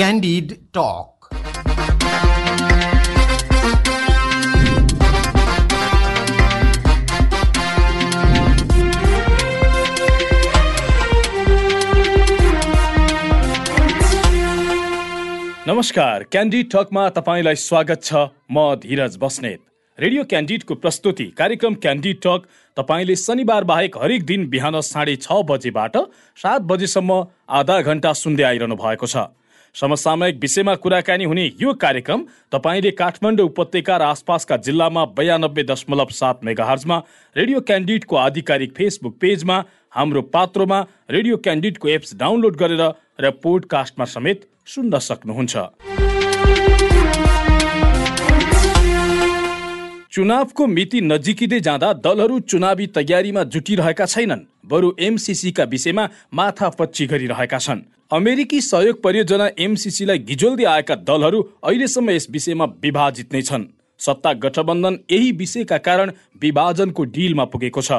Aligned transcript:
Candid 0.00 0.52
Talk. 0.72 1.28
नमस्कार 15.66 16.22
Candid 16.22 16.62
टकमा 16.64 17.08
तपाईँलाई 17.10 17.54
स्वागत 17.56 18.02
छ। 18.02 18.14
म 18.50 18.74
धीरज 18.76 19.16
बस्नेत। 19.16 19.58
रेडियो 19.98 20.24
क्यान्डिडको 20.24 20.74
प्रस्तुति 20.76 21.24
कार्यक्रम 21.38 21.74
क्यान्डी 21.84 22.12
टक 22.24 22.46
तपाईँले 22.76 23.16
शनिबार 23.16 23.64
बाहेक 23.64 23.98
हरेक 24.02 24.24
दिन 24.24 24.48
बिहान 24.48 24.80
साढे 24.88 25.16
छ 25.18 25.42
बजेबाट 25.50 25.96
सात 26.44 26.62
बजेसम्म 26.72 27.20
आधा 27.60 27.80
घन्टा 27.82 28.12
सुन्दै 28.22 28.44
आइरहनु 28.44 28.76
भएको 28.76 29.06
छ। 29.06 29.28
समसामयिक 29.74 30.38
विषयमा 30.40 30.74
कुराकानी 30.74 31.24
हुने 31.24 31.44
यो 31.60 31.72
कार्यक्रम 31.74 32.24
तपाईँले 32.52 32.90
काठमाडौँ 32.90 33.46
उपत्यका 33.46 33.96
र 33.96 34.02
आसपासका 34.02 34.56
जिल्लामा 34.66 35.04
बयानब्बे 35.16 35.62
दशमलव 35.62 36.10
सात 36.10 36.44
मेगाहर्जमा 36.44 36.98
रेडियो 37.36 37.60
क्यान्डिडको 37.60 38.16
आधिकारिक 38.16 38.74
फेसबुक 38.76 39.14
पेजमा 39.20 39.62
हाम्रो 39.90 40.22
पात्रोमा 40.34 40.80
रेडियो 41.10 41.36
क्यान्डिडको 41.36 41.88
एप्स 41.88 42.14
डाउनलोड 42.16 42.56
गरेर 42.56 42.82
र 43.20 43.30
पोडकास्टमा 43.42 44.04
समेत 44.06 44.46
सुन्न 44.66 44.98
सक्नुहुन्छ। 44.98 45.54
चुनावको 50.12 50.66
मिति 50.66 51.00
नजिकिँदै 51.00 51.60
जाँदा 51.60 51.92
दलहरू 52.04 52.38
चुनावी 52.50 52.86
तयारीमा 52.86 53.42
जुटिरहेका 53.46 54.06
छैनन्। 54.06 54.42
बरु 54.70 54.92
एमसिसीका 55.00 55.64
विषयमा 55.64 56.08
माथापच्ची 56.34 57.06
गरिरहेका 57.06 57.58
छन्। 57.58 57.80
अमेरिकी 58.12 58.60
सहयोग 58.60 59.02
परियोजना 59.02 59.46
एमसिसीलाई 59.58 60.18
गिजोल्दै 60.28 60.64
आएका 60.66 60.94
दलहरू 61.08 61.40
अहिलेसम्म 61.64 62.10
यस 62.10 62.26
विषयमा 62.30 62.64
विभाजित 62.82 63.32
नै 63.32 63.42
छन्। 63.42 63.64
सत्ता 64.00 64.32
गठबन्धन 64.42 64.98
यही 65.10 65.30
विषयका 65.32 65.78
कारण 65.78 66.10
विभाजनको 66.42 67.04
डिलमा 67.14 67.44
पुगेको 67.44 67.82
छ। 67.82 67.92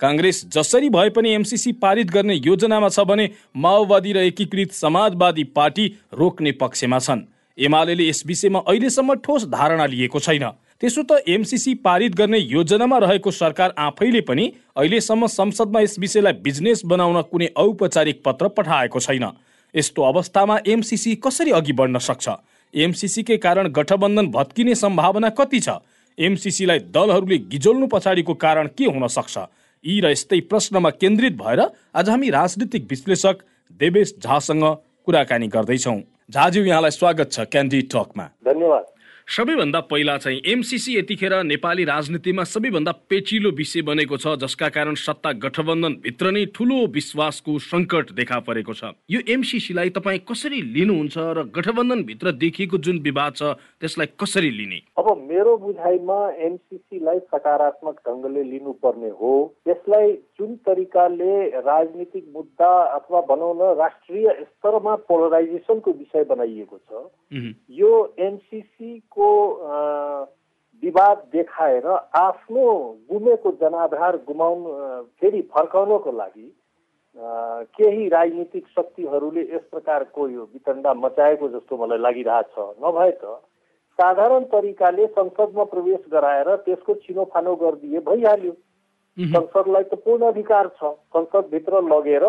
काङ्ग्रेस 0.00 0.38
जसरी 0.48 0.88
भए 0.88 1.08
पनि 1.10 1.30
एमसिसी 1.30 1.72
पारित 1.78 2.10
गर्ने 2.10 2.34
योजनामा 2.36 2.88
छ 2.88 3.00
भने 3.04 3.28
माओवादी 3.56 4.12
र 4.12 4.18
एकीकृत 4.30 4.72
समाजवादी 4.72 5.44
पार्टी 5.56 5.86
रोक्ने 6.14 6.52
पक्षमा 6.52 6.98
छन्। 6.98 7.26
एमाले 7.58 7.94
यस 8.02 8.22
विषयमा 8.26 8.58
अहिलेसम्म 8.66 9.14
ठोस 9.20 9.46
धारणा 9.46 9.86
लिएको 9.86 10.18
छैन। 10.18 10.44
त्यसो 10.82 11.02
त 11.02 11.22
एमसिसी 11.28 11.72
पारित 11.78 12.14
गर्ने 12.14 12.38
योजनामा 12.38 12.98
रहेको 12.98 13.30
सरकार 13.30 13.74
आफैले 13.78 14.20
पनि 14.20 14.44
अहिलेसम्म 14.76 15.26
संसदमा 15.26 15.80
यस 15.80 15.98
विषयलाई 15.98 16.32
बिजनेस 16.42 16.82
बनाउन 16.84 17.20
कुनै 17.30 17.46
औपचारिक 17.56 18.22
पत्र 18.24 18.48
पठाएको 18.48 19.00
छैन। 19.00 19.26
यस्तो 19.74 20.02
अवस्थामा 20.02 20.58
एमसिसी 20.66 21.14
कसरी 21.22 21.50
अघि 21.50 21.72
बढ्न 21.72 21.98
सक्छ? 21.98 22.28
एमसिसीकै 22.74 23.36
कारण 23.36 23.68
गठबन्धन 23.70 24.26
भत्किने 24.28 24.74
सम्भावना 24.74 25.28
कति 25.30 25.60
छ? 25.60 25.78
एमसिसीलाई 26.18 26.78
दलहरूले 26.90 27.38
गिजोल्नु 27.46 27.86
पछाडिको 27.86 28.34
कारण 28.34 28.68
के 28.74 28.84
हुन 28.86 29.06
सक्छ? 29.08 29.38
यी 29.84 30.00
र 30.00 30.10
यस्तै 30.10 30.40
प्रश्नमा 30.50 30.90
केन्द्रित 30.98 31.38
भएर 31.38 31.60
आज 31.94 32.10
हामी 32.10 32.30
राजनीतिक 32.30 32.90
विश्लेषक 32.90 33.46
देवेश 33.80 34.14
झासँग 34.18 34.64
कुराकानी 35.06 35.46
गर्दैछौँ। 35.46 36.00
झाज्यू 36.30 36.64
यहाँलाई 36.64 36.90
स्वागत 36.90 37.32
छ 37.32 37.46
क्यान्डी 37.46 37.82
टकमा। 37.94 38.26
धन्यवाद। 38.44 38.91
सबैभन्दा 39.28 39.80
पहिला 39.80 40.16
चाहिँ 40.18 40.40
एमसिसी 40.46 40.96
यतिखेर 40.98 41.34
नेपाली 41.42 41.84
राजनीतिमा 41.84 42.44
सबैभन्दा 42.44 42.92
पेचिलो 43.08 43.50
विषय 43.50 43.82
बनेको 43.82 44.16
छ 44.16 44.34
जसका 44.36 44.68
कारण 44.68 44.94
सत्ता 44.94 45.32
गठबन्धन 45.38 45.92
भित्र 46.02 46.30
नै 46.30 46.44
ठुलो 46.50 46.78
विश्वासको 46.92 47.58
सङ्कट 47.58 48.10
देखा 48.12 48.38
परेको 48.40 48.74
छ। 48.74 48.90
यो 49.10 49.20
एमसिसीलाई 49.28 49.90
तपाईँ 49.90 50.18
कसरी 50.28 50.60
लिनुहुन्छ 50.74 51.16
र 51.38 51.44
गठबन्धन 51.54 52.02
भित्र 52.02 52.32
देखिएको 52.34 52.78
जुन 52.78 52.98
विवाद 52.98 53.32
छ 53.36 53.42
त्यसलाई 53.80 54.06
कसरी 54.20 54.50
लिने? 54.50 54.80
अब 54.98 55.06
मेरो 55.30 55.56
बुझाइमा 55.56 56.18
एमसिसीलाई 56.42 57.18
सकारात्मक 57.30 58.00
ढङ्गले 58.08 58.42
लिनुपर्ने 58.50 59.10
हो। 59.22 59.32
यसलाई 59.68 60.12
जुन 60.42 60.54
तरिकाले 60.66 61.34
राजनीतिक 61.62 62.24
मुद्दा 62.34 62.70
अथवा 62.98 63.20
भनौँ 63.26 63.54
न 63.56 63.74
राष्ट्रिय 63.78 64.28
स्तरमा 64.42 64.94
पोलराइजेसनको 65.08 65.90
विषय 65.98 66.24
बनाइएको 66.30 66.78
छ 66.78 67.52
यो 67.70 67.90
एमसिसीको 68.18 69.28
विवाद 70.82 71.22
देखाएर 71.32 71.86
आफ्नो 72.18 72.64
गुमेको 73.10 73.50
जनाधार 73.60 74.16
गुमाउनु 74.26 74.72
फेरि 75.20 75.40
फर्काउनको 75.54 76.12
लागि 76.12 76.48
केही 77.78 78.08
राजनीतिक 78.08 78.66
शक्तिहरूले 78.68 79.42
यस 79.54 79.64
प्रकारको 79.70 80.28
यो 80.28 80.42
वितण्डा 80.42 80.94
मचाएको 80.94 81.48
जस्तो 81.48 81.76
मलाई 81.76 81.98
लागिरहेछ। 81.98 82.58
नभए 82.82 83.10
त 83.22 83.38
साधारण 83.98 84.44
तरिकाले 84.50 85.06
संसदमा 85.06 85.64
प्रवेश 85.70 86.02
गराएर 86.12 86.54
त्यसको 86.66 86.94
छिनोफानो 87.06 87.54
गरिदिए 87.56 88.00
भइहाल्यो। 88.10 88.52
संसदलाई 89.16 89.82
त 89.82 89.94
पूर्ण 90.04 90.26
अधिकार 90.26 90.66
छ। 90.76 90.96
संसदभित्र 91.12 91.80
लगेर 91.88 92.24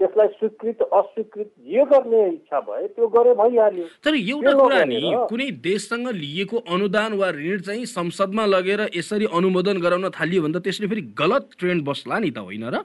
त्यसलाई 0.00 0.28
स्वीकृत 0.28 0.82
अस्वीकृत 0.92 1.50
जे 1.64 1.84
गर्ने 1.90 2.26
इच्छा 2.28 2.60
भए 2.60 2.86
त्यो 2.86 3.06
गरे 3.08 3.32
भइहाल्यो। 3.34 3.84
तर 4.04 4.14
एउटा 4.14 4.52
कुरा 4.52 4.84
नि 4.84 5.00
कुनै 5.30 5.50
देशसँग 5.64 6.08
लिएको 6.12 6.56
अनुदान 6.68 7.12
वा 7.18 7.30
ऋण 7.32 7.60
चाहिँ 7.60 7.84
संसदमा 7.86 8.44
लगेर 8.46 8.80
यसरी 8.96 9.26
अनुमोदन 9.32 9.80
गराउन 9.80 10.08
थालियो 10.12 10.42
भने 10.42 10.58
त 10.58 10.62
त्यसले 10.64 10.86
फेरि 10.88 11.02
गलत 11.16 11.56
ट्रेन्ड 11.58 11.84
बस्ला 11.88 12.18
नि 12.18 12.30
त 12.30 12.44
होइन 12.44 12.68
र? 12.68 12.84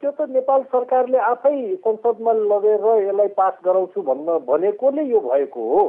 त्यो 0.00 0.10
त 0.10 0.32
नेपाल 0.32 0.62
सरकारले 0.72 1.18
आफै 1.28 1.56
संसदमा 1.84 2.32
लगेर 2.32 2.84
यसलाई 3.04 3.28
पास 3.36 3.54
गराउँछु 3.64 4.00
भन्न 4.00 4.38
भनेकोले 4.48 5.04
यो 5.04 5.20
भएको 5.20 5.60
हो। 5.68 5.82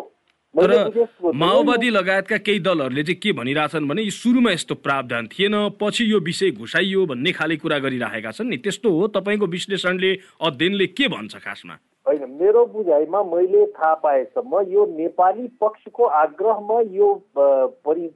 तर 0.51 1.31
माओवादी 1.33 1.89
लगायतका 1.89 2.37
केही 2.37 2.59
दलहरूले 2.59 3.03
चाहिँ 3.03 3.19
के 3.23 3.31
भनिरहेछन् 3.33 3.87
भने 3.87 4.09
सुरुमा 4.11 4.51
यस्तो 4.51 4.75
प्रावधान 4.75 5.27
थिएन 5.31 5.55
पछि 5.79 6.11
यो 6.11 6.19
विषय 6.19 6.51
घुसाइयो 6.51 7.05
भन्ने 7.07 7.31
खाले 7.31 7.55
कुरा 7.55 7.77
गरिराखेका 7.79 8.31
छन्। 8.31 8.49
नि 8.49 8.57
त्यस्तो 8.57 8.89
हो। 8.91 9.07
तपाईँको 9.15 9.45
विश्लेषणले 9.47 10.11
अध्ययनले 10.41 10.87
के 10.91 11.07
भन्छ 11.07 11.35
खासमा? 11.39 11.75
होइन 12.07 12.23
मेरो 12.41 12.65
बुझाइमा 12.65 13.23
मैले 13.23 13.65
थाहा 13.71 13.93
पाएसम्म 14.03 14.61
यो 14.67 14.85
नेपाली 14.91 15.47
पक्षको 15.61 16.03
आग्रहमा 16.03 16.79
यो 16.99 17.07
परि 17.37 18.09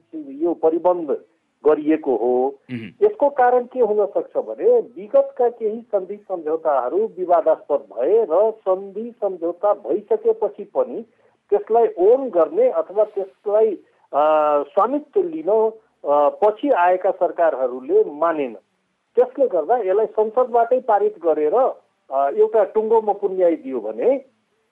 यो 0.44 0.54
परिबन्ध 0.60 1.10
गरिएको 1.64 2.16
हो। 2.16 2.34
यसको 3.02 3.28
कारण 3.32 3.64
के 3.72 3.80
हुन 3.80 4.04
सक्छ 4.06 4.36
भने 4.36 4.70
विगतका 4.96 5.48
केही 5.48 5.80
सन्धि 5.80 6.16
सम्झौताहरू 6.28 6.98
विवादास्पद 7.18 7.86
भए 7.92 8.24
र 8.30 8.50
सन्धि 8.60 9.10
सम्झौता 9.24 9.72
भइसकेपछि 9.86 10.64
पनि 10.76 11.04
त्यसलाई 11.50 11.86
ओन 12.06 12.28
गर्ने 12.28 12.68
अथवा 12.82 13.04
त्यसलाई 13.14 13.74
स्वामित्व 14.70 15.20
लिन 15.22 15.50
पछि 16.42 16.70
आएका 16.78 17.10
सरकारहरूले 17.10 18.04
मानेन। 18.20 18.54
त्यसले 19.16 19.46
गर्दा 19.48 19.76
यसलाई 19.78 20.06
संसदबाटै 20.16 20.78
पारित 20.88 21.18
गरेर 21.24 21.54
एउटा 22.36 22.64
टुङ्गोमा 22.74 23.12
पुर्याइदियो 23.20 23.80
भने 23.80 24.10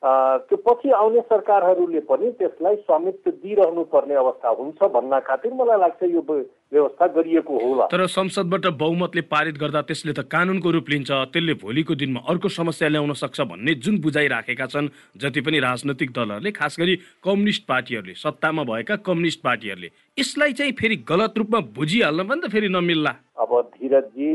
त्यो 0.04 0.56
पछि 0.64 0.90
आउने 0.92 1.20
सरकारहरूले 1.20 2.00
पनि 2.08 2.30
त्यसलाई 2.38 2.76
स्वामित्व 2.76 3.30
दिइरहनु 3.30 3.82
पर्ने 3.92 4.14
अवस्था 4.14 4.48
हुन्छ 4.58 4.88
भन्न 4.92 5.20
खातिर 5.28 5.52
मलाई 5.56 5.80
लाग्छ 5.80 6.02
यो 6.04 6.20
व्यवस्था 6.20 7.06
गरिएको 7.14 7.58
होला। 7.58 7.86
तर 7.88 8.06
संसदबाट 8.12 8.66
बहुमतले 8.82 9.22
पारित 9.32 9.56
गर्दा 9.58 9.82
त्यसले 9.88 10.12
त 10.12 10.28
कानुनको 10.28 10.70
रूप 10.76 10.90
लिन्छ 10.90 11.10
त्यसले 11.32 11.54
भोलिको 11.64 11.94
दिनमा 11.96 12.20
अर्को 12.28 12.48
समस्या 12.52 12.88
ल्याउन 12.88 13.12
सक्छ 13.16 13.40
भन्ने 13.48 13.74
जुन 13.80 14.00
बुझाइराखेका 14.04 14.66
छन् 14.68 14.92
जति 15.16 15.40
पनि 15.40 15.58
राजनैतिक 15.64 16.12
दलहरूले 16.12 16.52
खास 16.52 16.76
गरी 16.80 16.96
कम्युनिस्ट 17.24 17.66
पार्टीहरूले 17.68 18.20
सत्तामा 18.20 18.62
भएका 18.68 18.96
कम्युनिस्ट 19.08 19.40
पार्टीहरूले 19.42 19.90
यसलाई 20.18 20.52
चाहिँ 20.52 20.72
फेरि 20.80 20.96
गलत 21.08 21.38
रूपमा 21.38 21.60
बुझिहाल्न 21.80 22.28
पनि 22.28 22.40
त 22.40 22.52
फेरि 22.52 22.68
नमिल्ला। 22.76 23.16
अब 23.40 23.60
धीरजजी 23.72 24.32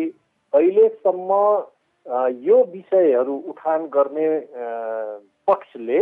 अहिलेसम्म 0.53 1.44
यो 2.46 2.63
विषयहरू 2.74 3.34
उठान 3.50 3.86
गर्ने 3.94 4.30
पक्षले 5.49 5.99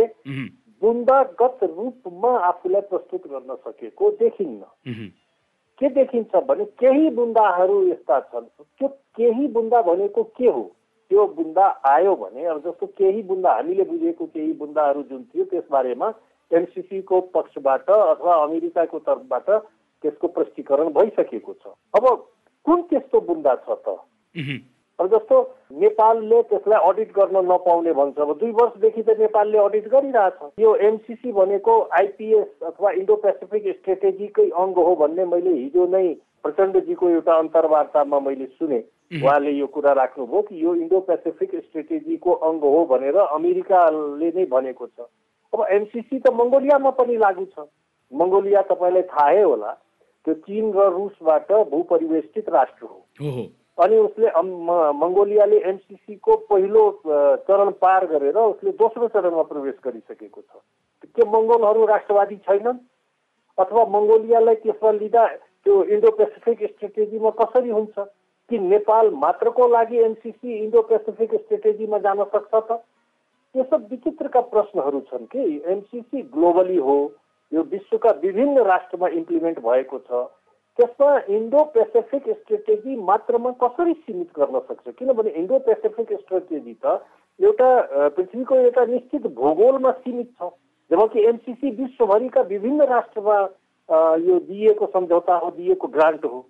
बुन्दागत 0.82 1.58
रूपमा 1.64 2.30
आफूलाई 2.46 2.80
प्रस्तुत 2.90 3.26
गर्न 3.26 3.54
सकेको 3.66 4.10
देखिन्न। 4.20 4.62
के 5.80 5.88
देखिन्छ 5.94 6.36
भने 6.46 6.64
केही 6.78 7.10
बुन्दाहरू 7.16 7.76
यस्ता 7.88 8.20
छन्। 8.20 8.46
त्यो 8.78 8.88
केही 8.88 9.46
बुन्दा 9.48 9.82
भनेको 9.82 10.22
के 10.38 10.46
हो? 10.46 10.62
त्यो 11.10 11.26
बुन्दा 11.34 11.66
आयो 11.88 12.14
भने 12.16 12.44
अब 12.44 12.58
जस्तो 12.64 12.86
केही 12.86 13.22
बुन्दा 13.22 13.52
हामीले 13.52 13.84
बुझेको 13.84 14.26
केही 14.26 14.52
बुन्दाहरू 14.52 15.02
जुन 15.02 15.22
थियो 15.24 15.44
त्यसबारेमा 15.50 16.08
एमसिसीको 16.50 17.20
पक्षबाट 17.34 17.90
अथवा 17.90 18.34
अमेरिकाको 18.44 18.98
तर्फबाट 19.08 19.48
त्यसको 20.04 20.26
प्रष्टीकरण 20.28 20.88
भइसकेको 20.92 21.52
छ। 21.52 21.72
अब 21.96 22.04
कुन 22.66 22.82
त्यस्तो 22.90 23.20
बुन्दा 23.20 23.54
छ 23.64 23.78
त? 23.88 23.96
अब 24.98 25.06
जस्तो 25.06 25.36
नेपालले 25.80 26.42
त्यसलाई 26.42 26.88
अडिट 26.88 27.10
गर्न 27.18 27.36
नपाउने 27.50 27.92
भन्छ 27.98 28.18
अब 28.18 28.32
दुई 28.38 28.50
वर्षदेखि 28.50 29.02
त 29.02 29.14
नेपालले 29.18 29.58
अडिट 29.58 29.88
गरिरहेछ। 29.88 30.38
यो 30.60 30.74
एमसिसी 30.88 31.32
भनेको 31.32 31.74
आइपिएस 31.98 32.48
अथवा 32.70 32.90
इन्डो 33.00 33.16
पेसिफिक 33.26 33.68
स्ट्रेटेजीकै 33.76 34.48
अङ्ग 34.62 34.78
हो 34.88 34.94
भन्ने 35.02 35.24
मैले 35.32 35.52
हिजो 35.58 35.86
नै 35.94 36.06
प्रचण्डजीको 36.42 37.08
एउटा 37.10 37.36
अन्तर्वार्तामा 37.44 38.20
मैले 38.20 38.46
सुने। 38.58 38.80
उहाँले 39.22 39.50
यो 39.50 39.66
कुरा 39.74 39.92
राख्नुभयो 39.92 40.42
कि 40.42 40.64
यो 40.64 40.74
इन्डो 40.74 41.00
पेसिफिक 41.10 41.54
स्ट्रेटेजीको 41.54 42.32
अङ्ग 42.48 42.64
हो 42.64 42.84
भनेर 42.90 43.16
अमेरिकाले 43.16 44.32
नै 44.36 44.44
भनेको 44.50 44.86
छ। 44.86 45.06
अब 45.52 45.64
एमसिसी 45.78 46.18
त 46.18 46.34
मङ्गोलियामा 46.40 46.90
पनि 46.98 47.16
लागु 47.16 47.44
छ। 47.44 47.68
मङ्गोलिया 48.12 48.62
तपाईँलाई 48.72 49.02
थाहै 49.14 49.42
होला 49.42 49.72
त्यो 50.26 50.34
चिन 50.44 50.72
र 50.74 50.90
रुसबाट 50.98 51.52
भूपरिवेष्टित 51.70 52.48
राष्ट्र 52.48 52.86
हो। 52.86 53.00
अनि 53.78 53.96
उसले 53.96 54.30
मङ्गोलियाले 55.02 55.58
एमसिसीको 55.70 56.36
पहिलो 56.50 56.82
चरण 57.48 57.70
पार 57.82 58.06
गरेर 58.12 58.38
उसले 58.38 58.70
दोस्रो 58.82 59.08
चरणमा 59.08 59.42
प्रवेश 59.50 59.74
गरिसकेको 59.84 60.40
छ। 60.40 60.52
के 61.16 61.22
मङ्गोलहरू 61.30 61.86
राष्ट्रवादी 61.86 62.36
छैनन्? 62.48 62.78
अथवा 63.58 63.84
मङ्गोलियालाई 63.94 64.54
त्यसमा 64.64 64.90
लिँदा 64.98 65.26
त्यो 65.64 65.82
इन्डो 65.94 66.10
पेसिफिक 66.18 66.58
स्ट्रेटेजीमा 66.70 67.30
कसरी 67.42 67.70
हुन्छ? 67.70 67.96
कि 68.50 68.58
नेपाल 68.58 69.10
मात्रको 69.22 69.68
लागि 69.68 69.98
एमसिसी 70.02 70.56
इन्डो 70.64 70.82
पेसिफिक 70.90 71.34
स्ट्रेटेजीमा 71.34 71.98
जान 72.06 72.24
सक्छ 72.24 72.54
त? 72.54 72.70
त्यो 73.54 73.62
सब 73.70 73.86
विचित्रका 73.90 74.40
प्रश्नहरू 74.52 75.00
छन् 75.10 75.26
कि। 75.32 75.62
एमसिसी 75.66 76.22
ग्लोबली 76.34 76.76
हो। 76.76 76.98
यो 77.52 77.62
विश्वका 77.62 78.10
विभिन्न 78.22 78.62
राष्ट्रमा 78.64 79.08
इम्प्लिमेन्ट 79.20 79.58
भएको 79.60 79.98
छ। 79.98 80.26
त्यसमा 80.78 81.10
इन्डो 81.36 81.62
पेसिफिक 81.74 82.24
स्ट्रेटेजी 82.30 82.96
मात्रमा 83.02 83.50
कसरी 83.62 83.92
सीमित 83.92 84.28
गर्न 84.38 84.58
सक्छ? 84.68 84.86
किनभने 84.98 85.30
इन्डो 85.34 85.58
पेसिफिक 85.66 86.12
स्ट्रेटेजी 86.12 86.74
त 86.84 87.02
एउटा 87.40 87.70
पृथ्वीको 88.14 88.54
एउटा 88.56 88.84
निश्चित 88.86 89.26
भूगोलमा 89.34 89.90
सीमित 90.06 90.30
छ। 90.38 90.50
जबकि 90.90 91.18
एमसिसी 91.28 91.70
विश्वभरिका 91.82 92.40
विभिन्न 92.52 92.86
राष्ट्रमा 92.88 93.36
यो 94.22 94.38
दिइएको 94.46 94.86
सम्झौता 94.86 95.34
हो 95.42 95.50
दिएको 95.58 95.86
ग्रान्ट 95.88 96.24
हो। 96.24 96.40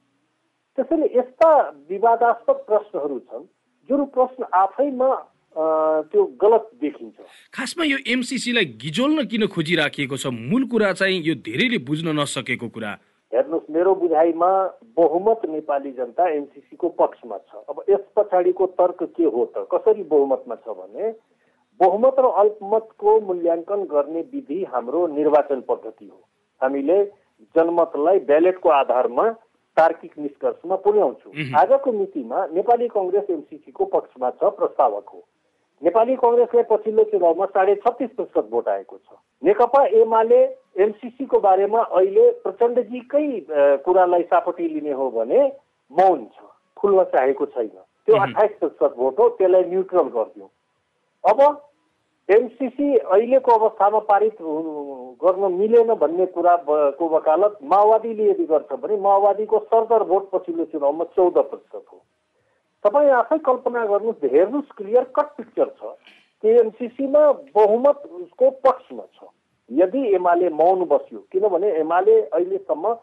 त्यसैले 0.79 1.07
यस्ता 1.17 1.51
विवादास्पद 1.91 2.59
प्रश्नहरू 2.69 3.19
छन् 3.19 3.45
जुन 3.89 4.05
प्रश्न 4.15 4.45
आफैमा 4.55 5.11
त्यो 6.13 6.25
गलत 6.43 6.71
देखिन्छ। 6.81 7.17
खासमा 7.55 7.85
यो 7.85 7.99
एमसिसीलाई 8.07 8.65
गिजोल्न 8.79 9.25
किन 9.27 9.47
खोजिराखिएको 9.49 10.17
छ? 10.17 10.27
मूल 10.31 10.65
कुरा 10.69 10.93
चाहिँ 10.93 11.23
यो 11.25 11.35
धेरैले 11.43 11.79
बुझ्न 11.83 12.15
नसकेको 12.21 12.69
कुरा। 12.69 12.93
हेर्नुहोस् 13.33 13.71
मेरो 13.71 13.95
बुझाइमा 13.95 14.51
बहुमत 14.97 15.41
नेपाली 15.49 15.91
जनता 15.93 16.29
एमसिसीको 16.29 16.89
पक्षमा 16.89 17.39
छ। 17.39 17.61
अब 17.69 17.83
यस 17.91 18.05
पछाडिको 18.17 18.67
तर्क 18.81 19.03
के 19.17 19.25
हो 19.25 19.45
त? 19.45 19.67
कसरी 19.73 20.03
बहुमतमा 20.03 20.55
छ 20.55 20.69
भने 20.69 21.13
बहुमत 21.81 22.17
र 22.19 22.27
अल्पमतको 22.43 23.21
मूल्याङ्कन 23.21 23.85
गर्ने 23.85 24.21
विधि 24.33 24.65
हाम्रो 24.73 25.07
निर्वाचन 25.07 25.61
पद्धति 25.69 26.09
हो। 26.09 26.21
हामीले 26.61 27.05
जनमतलाई 27.57 28.19
ब्यालेटको 28.31 28.69
आधारमा 28.69 29.31
तार्किक 29.77 30.19
निष्कर्षमा 30.19 30.77
पुर्याउँछु। 30.77 31.31
आजको 31.55 31.93
मितिमा 31.93 32.47
नेपाली 32.55 32.89
कङ्ग्रेस 32.89 33.31
एमसिसीको 33.31 33.85
पक्षमा 33.95 34.31
छ 34.31 34.51
प्रस्तावक 34.57 35.09
हो। 35.15 35.21
नेपाली 35.83 36.17
कङ्ग्रेसलाई 36.17 36.65
पछिल्लो 36.71 37.05
चुनावमा 37.13 37.47
साढे 37.47 37.75
छत्तिस 37.85 38.11
प्रतिशत 38.11 38.49
भोट 38.51 38.69
आएको 38.69 38.97
छ। 38.97 39.21
नेकपा 39.43 39.85
एमाले 40.01 40.41
एमसिसीको 40.79 41.39
बारेमा 41.41 41.81
अहिले 41.83 42.31
प्रचण्डजीकै 42.43 43.27
कुरालाई 43.85 44.23
सापटी 44.25 44.69
लिने 44.69 44.93
हो 44.93 45.11
भने 45.11 45.41
मौन 45.91 46.25
छ 46.27 46.47
खुल्न 46.77 47.05
चाहेको 47.15 47.47
छैन। 47.47 47.69
त्यो 47.69 48.17
अठाइस 48.17 48.53
प्रतिशत 48.61 48.95
भोट 48.97 49.19
हो 49.21 49.29
त्यसलाई 49.39 49.65
न्युट्रल 49.71 50.09
गरिदिउँ। 50.17 50.49
अब 51.25 51.41
एमसिसी 52.29 52.89
अहिलेको 52.97 53.53
अवस्थामा 53.53 53.99
पारित 54.09 54.37
गर्न 55.23 55.53
मिलेन 55.53 55.95
भन्ने 55.95 56.27
कुराको 56.35 57.09
वकालत 57.09 57.59
माओवादीले 57.65 58.31
यदि 58.31 58.45
गर्छ 58.47 58.73
भने 58.79 58.97
माओवादीको 59.01 59.59
सरदर 59.65 60.03
भोट 60.05 60.31
पछिल्लो 60.31 60.65
चुनावमा 60.73 61.05
चौध 61.17 61.39
प्रतिशत 61.41 61.85
हो। 61.93 61.99
तपाईँ 62.85 63.11
आफै 63.19 63.39
कल्पना 63.49 63.85
गर्नुहोस् 63.87 64.33
हेर्नुहोस् 64.33 64.77
क्लियर 64.77 65.05
कट 65.17 65.29
पिक्चर 65.37 65.69
छ। 65.73 65.83
टिएमसिसीमा 66.45 67.23
बहुमत 67.57 68.03
उसको 68.21 68.51
पक्षमा 68.63 69.05
छ। 69.15 69.27
यदि 69.71 70.03
एमाले 70.15 70.49
मौन 70.53 70.85
बस्यो 70.87 71.19
किनभने 71.33 71.71
एमाले 71.81 72.21
अहिलेसम्म 72.21 72.97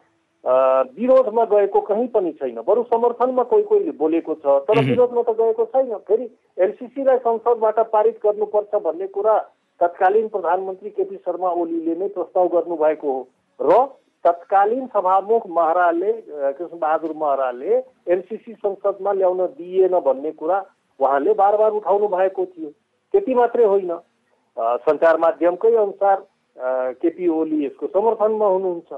विरोधमा 0.94 1.44
गएको 1.46 1.80
कहीँ 1.82 2.06
पनि 2.08 2.32
छैन। 2.32 2.60
बरु 2.62 2.82
समर्थनमा 2.84 3.42
कोही 3.42 3.62
कोहीले 3.62 3.90
बोलेको 3.98 4.34
छ 4.36 4.58
तर 4.66 4.82
विरोधमा 4.84 5.22
त 5.22 5.36
गएको 5.38 5.64
छैन। 5.66 5.94
फेरि 6.06 6.28
एमसिसीलाई 6.58 7.18
संसदबाट 7.18 7.78
पारित 7.92 8.18
गर्नुपर्छ 8.24 8.82
भन्ने 8.82 9.06
कुरा 9.10 9.38
तत्कालीन 9.80 10.28
प्रधानमन्त्री 10.28 10.90
केपी 10.90 11.16
शर्मा 11.16 11.50
ओलीले 11.52 11.94
नै 11.94 12.08
प्रस्ताव 12.10 12.48
गर्नुभएको 12.48 13.12
हो। 13.12 13.22
र 13.60 13.84
तत्कालीन 14.24 14.86
सभामुख 14.88 15.46
महराले 15.50 16.12
कृष्णबहादुर 16.12 17.12
महराले 17.16 17.74
एनसिसी 18.08 18.52
संसदमा 18.54 19.12
ल्याउन 19.12 19.46
दिइएन 19.58 19.98
भन्ने 20.06 20.30
कुरा 20.38 20.58
उहाँले 21.00 21.34
बार 21.34 21.56
बार 21.56 21.70
उठाउनु 21.72 22.08
भएको 22.08 22.44
थियो। 22.46 22.70
त्यति 23.14 23.34
मात्रै 23.34 23.64
होइन। 23.64 23.92
सञ्चार 24.56 25.16
माध्यमकै 25.18 25.74
अनुसार 25.76 26.16
केपी 26.58 27.28
ओली 27.28 27.64
यसको 27.64 27.86
समर्थनमा 27.86 28.46
हुनुहुन्छ। 28.46 28.92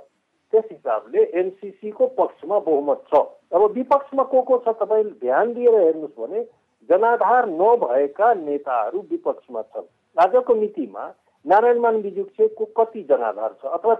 त्यस 0.53 0.65
हिसाबले 0.71 1.23
एनसिसीको 1.39 2.07
पक्षमा 2.19 2.59
बहुमत 2.59 3.03
छ। 3.09 3.21
अब 3.53 3.63
विपक्षमा 3.73 4.23
को 4.25 4.43
को 4.43 4.59
छ 4.65 4.75
तपाईँ 4.81 5.05
ध्यान 5.21 5.53
दिएर 5.55 5.75
हेर्नुहोस् 5.75 6.19
भने 6.21 6.43
जनाधार 6.89 7.49
नभएका 7.51 8.33
नेताहरू 8.35 8.99
विपक्षमा 9.11 9.63
छन्। 9.63 9.87
आजको 10.17 10.55
मितिमा 10.55 11.05
नारायणमान 11.45 12.01
बिजुक्सेको 12.03 12.65
कति 12.77 13.03
जनाधार 13.11 13.53
छ? 13.53 13.67
अथवा 13.67 13.95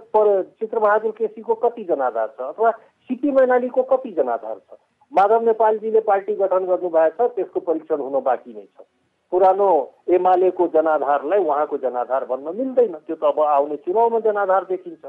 चित्रबहादुर 0.59 1.11
केसीको 1.11 1.55
कति 1.55 1.83
जनाधार 1.83 2.27
छ? 2.27 2.41
अथवा 2.41 2.71
सिपी 3.09 3.31
मैनालीको 3.31 3.83
कति 3.83 4.11
जनाधार 4.11 4.55
छ? 4.55 4.77
माधव 5.11 5.45
नेपालजीले 5.45 5.99
पार्टी 6.07 6.35
गठन 6.35 6.65
गर्नुभएको 6.65 7.27
छ 7.27 7.35
त्यसको 7.35 7.59
परीक्षण 7.59 8.01
हुन 8.01 8.21
बाँकी 8.23 8.53
नै 8.53 8.65
छ। 8.65 8.85
पुरानो 9.31 9.69
एमालेको 10.09 10.67
जनाधारलाई 10.73 11.39
उहाँको 11.39 11.77
जनाधार 11.77 12.25
भन्न 12.25 12.55
मिल्दैन। 12.57 12.93
त्यो 13.05 13.15
त 13.15 13.23
अब 13.23 13.39
आउने 13.39 13.75
चुनावमा 13.85 14.19
जनाधार 14.25 14.63
देखिन्छ। 14.69 15.05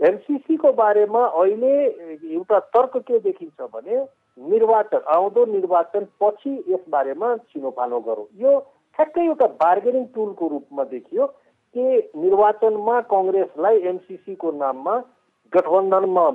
एमसिसीको 0.00 0.72
बारेमा 0.72 1.22
अहिले 1.26 1.74
एउटा 2.34 2.58
तर्क 2.74 2.96
के 3.08 3.18
देखिन्छ 3.18 3.60
भने 3.74 3.96
निर्वाचन 4.38 5.02
आउँदो 5.14 5.44
निर्वाचन 5.46 6.06
पछि 6.22 6.52
यस 6.68 6.84
बारेमा 6.88 7.36
छिनोफानो 7.50 8.00
गरौँ। 8.00 8.26
यो 8.42 8.58
ठ्याक्कै 8.98 9.24
एउटा 9.26 9.46
बार्गेनिङ 9.60 10.04
टुलको 10.14 10.48
रूपमा 10.48 10.84
देखियो 10.94 11.26
के 11.74 11.84
निर्वाचनमा 11.98 13.00
कङ्ग्रेसलाई 13.12 13.76
एमसिसीको 13.90 14.50
नाममा 14.54 14.94
गठबन्धनमा 15.52 16.26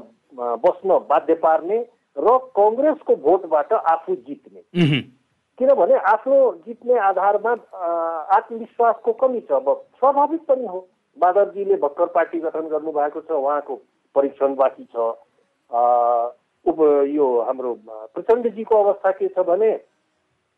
बस्न 0.63 0.98
बाध्य 1.09 1.33
पार्ने 1.44 1.77
र 2.18 2.38
कङ्ग्रेसको 2.57 3.15
भोटबाट 3.25 3.74
आफू 3.74 4.15
जित्ने। 4.27 4.62
किनभने 5.59 5.95
आफ्नो 6.07 6.38
जित्ने 6.65 6.98
आधारमा 7.01 7.51
आत्मविश्वासको 8.38 9.12
कमी 9.21 9.39
छ 9.42 9.51
अब। 9.51 9.69
स्वाभाविक 10.00 10.42
पनि 10.48 10.65
हो। 10.65 10.88
बादरजीले 11.18 11.75
भर्खर 11.77 12.06
पार्टी 12.13 12.39
गठन 12.39 12.68
गर्नुभएको 12.69 13.21
छ 13.21 13.31
उहाँको 13.31 13.76
परीक्षण 14.16 14.56
बाँकी 14.56 14.83
छ। 14.85 14.97
उप 16.66 16.80
यो 17.09 17.26
हाम्रो 17.42 17.73
प्रचण्डजीको 18.14 18.83
अवस्था 18.83 19.11
के 19.11 19.28
छ 19.28 19.45
भने 19.47 19.71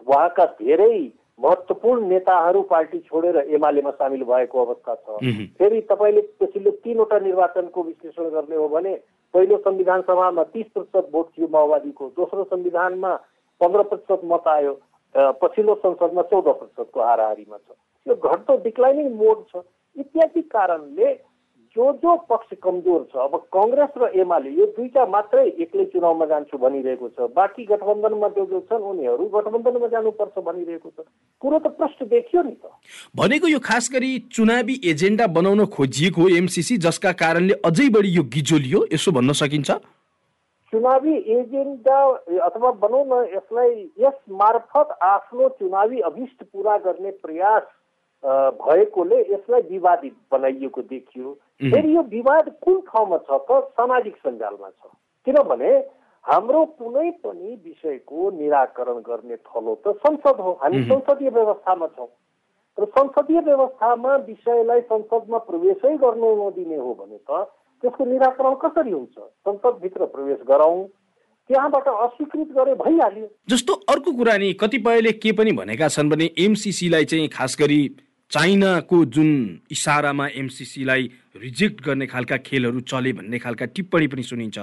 उहाँका 0.07 0.45
धेरै 0.59 0.97
महत्त्वपूर्ण 1.39 2.07
नेताहरू 2.07 2.61
पार्टी 2.67 2.99
छोडेर 2.99 3.37
एमालेमा 3.55 3.91
सामेल 3.91 4.23
भएको 4.23 4.65
अवस्था 4.65 4.95
छ। 4.95 5.19
फेरि 5.57 5.81
तपाईँले 5.89 6.21
पछिल्लो 6.41 6.71
तिनवटा 6.83 7.19
निर्वाचनको 7.19 7.83
विश्लेषण 7.83 8.29
गर्ने 8.29 8.55
हो 8.55 8.67
भने 8.67 8.93
पहिलो 9.33 9.57
संविधान 9.63 10.01
सभामा 10.01 10.43
तिस 10.43 10.67
प्रतिशत 10.73 11.09
भोट 11.13 11.29
थियो 11.29 11.47
माओवादीको 11.47 12.07
दोस्रो 12.17 12.43
संविधानमा 12.43 13.15
पन्ध्र 13.61 13.83
प्रतिशत 13.83 14.21
मत 14.25 14.47
आयो। 14.47 14.73
पछिल्लो 15.15 15.75
संसदमा 15.85 16.21
चौध 16.29 16.45
प्रतिशतको 16.45 16.99
हाराहारीमा 17.01 17.57
छ। 17.57 17.77
यो 18.07 18.15
घट्दो 18.15 18.55
डिक्लाइनिङ 18.63 19.07
मोड 19.17 19.43
छ। 19.49 19.63
इत्यादि 19.95 20.41
कारणले 20.53 21.13
जो 21.75 21.85
जो 22.01 22.15
पक्ष 22.29 22.53
कमजोर 22.63 23.01
छ 23.13 23.17
अब 23.29 23.33
कङ्ग्रेस 23.53 23.93
र 24.01 24.09
एमाले 24.21 24.49
यो 24.57 24.65
दुईटा 24.77 25.05
मात्रै 25.05 25.45
एक्लै 25.65 25.85
चुनावमा 25.93 26.25
जान्छु 26.25 26.57
भनिरहेको 26.57 27.07
छ। 27.09 27.29
बाँकी 27.35 27.65
गठबन्धनमा 27.65 28.27
जो 28.37 28.45
जो 28.45 28.59
छन् 28.69 28.87
उनीहरू 28.91 29.25
गठबन्धनमा 29.33 29.87
जानुपर्छ 29.93 30.35
भनिरहेको 30.49 30.89
छ। 30.89 31.05
कुरो 31.41 31.59
त 31.59 31.67
प्रश्न 31.77 32.09
देखियो 32.09 32.41
नि 32.41 32.55
त। 32.57 32.73
भनेको 33.15 33.47
यो 33.47 33.59
खास 33.61 33.89
गरी 33.93 34.11
चुनावी 34.33 34.75
एजेन्डा 34.89 35.27
बनाउन 35.29 35.65
खोजिएको 35.69 36.29
एमसिसी 36.37 36.77
जसका 36.85 37.11
कारणले 37.21 37.61
अझै 37.65 37.89
बढी 37.93 38.09
यो 38.17 38.23
गिजोलियो 38.33 38.85
यसो 38.93 39.11
भन्न 39.11 39.37
सकिन्छ? 39.37 39.69
चुनावी 40.73 41.15
एजेन्डा 41.33 41.99
अथवा 42.45 42.71
भनौँ 42.81 43.05
न 43.07 43.25
यसलाई 43.35 43.73
यस 43.99 44.17
मार्फत 44.41 44.97
आफ्नो 45.03 45.49
चुनावी 45.59 45.99
अभिष्ट 46.09 46.43
पुरा 46.43 46.77
गर्ने 46.85 47.11
प्रयास 47.25 47.63
भएकोले 48.23 49.19
यसलाई 49.33 49.61
विवादित 49.69 50.15
बनाइएको 50.31 50.81
देखियो। 50.81 51.31
फेरि 51.61 51.95
यो 51.95 52.01
विवाद 52.09 52.49
कुन 52.63 52.79
ठाउँमा 52.87 53.17
छ? 53.17 53.39
त 53.49 53.59
सामाजिक 53.77 54.15
सञ्जालमा 54.17 54.69
छ। 54.69 54.91
किनभने 55.27 55.71
हाम्रो 56.25 56.65
कुनै 56.77 57.09
पनि 57.23 57.55
विषयको 57.65 58.29
निराकरण 58.37 58.99
गर्ने 59.09 59.35
थलो 59.49 59.75
त 59.87 59.95
संसद 60.05 60.39
हो। 60.39 60.51
हामी 60.61 60.83
संसदीय 60.85 61.29
व्यवस्थामा 61.29 61.87
छौँ। 61.97 62.07
र 62.77 62.85
संसदीय 62.85 63.39
व्यवस्थामा 63.41 64.15
विषयलाई 64.27 64.81
संसदमा 64.81 65.37
प्रवेशै 65.47 65.95
गर्नु 65.97 66.29
नदिने 66.39 66.77
हो 66.77 66.93
भने 66.93 67.17
त 67.29 67.47
त्यसको 67.81 68.05
निराकरण 68.05 68.53
कसरी 68.63 68.91
हुन्छ? 68.91 69.15
संसदभित्र 69.17 70.05
प्रवेश 70.05 70.39
गराउँ 70.47 70.87
त्यहाँबाट 71.49 71.87
अस्वीकृत 71.87 72.49
गरे 72.57 72.73
भइहाल्यो। 72.75 73.27
जस्तो 73.49 73.73
अर्को 73.89 74.11
कुरा 74.17 74.37
नि 74.37 74.51
कतिपयले 74.53 75.11
के 75.17 75.31
पनि 75.31 75.51
भनेका 75.51 75.87
छन् 75.87 76.09
भने 76.09 76.29
एमसिसीलाई 76.39 77.05
चाहिँ 77.05 77.27
खास 77.27 77.55
गरी 77.59 77.81
चाइनाको 78.31 78.97
जुन 79.05 79.29
इसारामा 79.71 80.27
एमसिसीलाई 80.35 81.09
रिजेक्ट 81.35 81.81
गर्ने 81.85 82.07
खालका 82.07 82.37
खेलहरू 82.45 82.79
चले 82.91 83.13
भन्ने 83.13 83.39
खालका 83.39 83.65
टिप्पणी 83.65 84.07
पनि 84.07 84.23
सुनिन्छ। 84.23 84.57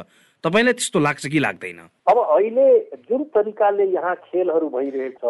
तपाईँलाई 0.45 0.73
त्यस्तो 0.73 0.99
लाग्छ 1.01 1.27
कि 1.27 1.39
लाग्दैन? 1.39 1.79
अब 2.07 2.19
अहिले 2.19 2.69
जुन 3.09 3.25
तरिकाले 3.35 3.85
यहाँ 3.91 4.15
खेलहरू 4.31 4.69
भइरहेछ 4.69 5.21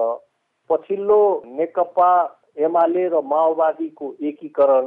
पछिल्लो 0.71 1.21
नेकपा 1.47 2.11
एमाले 2.59 3.09
र 3.09 3.21
माओवादीको 3.25 4.07
एकीकरण 4.23 4.85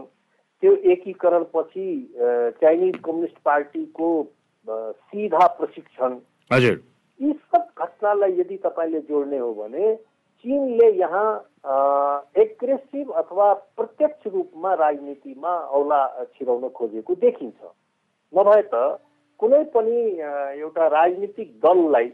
त्यो 0.63 0.73
एकीकरण 0.91 1.43
पछि 1.55 1.87
चाइनिज 2.61 2.95
कम्युनिस्ट 3.05 3.37
पार्टीको 3.45 4.09
सिधा 4.67 5.47
प्रशिक्षण। 5.59 6.17
हजुर। 6.51 6.81
यी 7.19 7.31
सब 7.33 7.67
घटनालाई 7.77 8.39
यदि 8.39 8.57
तपाईँले 8.63 8.99
जोड्ने 9.09 9.37
हो 9.37 9.53
भने 9.53 9.95
चिनले 10.45 10.89
यहाँ 10.97 11.29
एग्रेसिभ 12.37 13.11
अथवा 13.21 13.53
प्रत्यक्ष 13.77 14.27
रूपमा 14.33 14.73
राजनीतिमा 14.73 15.55
औला 15.77 16.01
छिराउन 16.35 16.67
खोजेको 16.75 17.15
देखिन्छ। 17.23 17.59
नभए 18.33 18.61
त 18.73 18.99
कुनै 19.39 19.63
पनि 19.73 19.97
एउटा 20.59 20.87
राजनीतिक 20.89 21.49
दललाई 21.65 22.11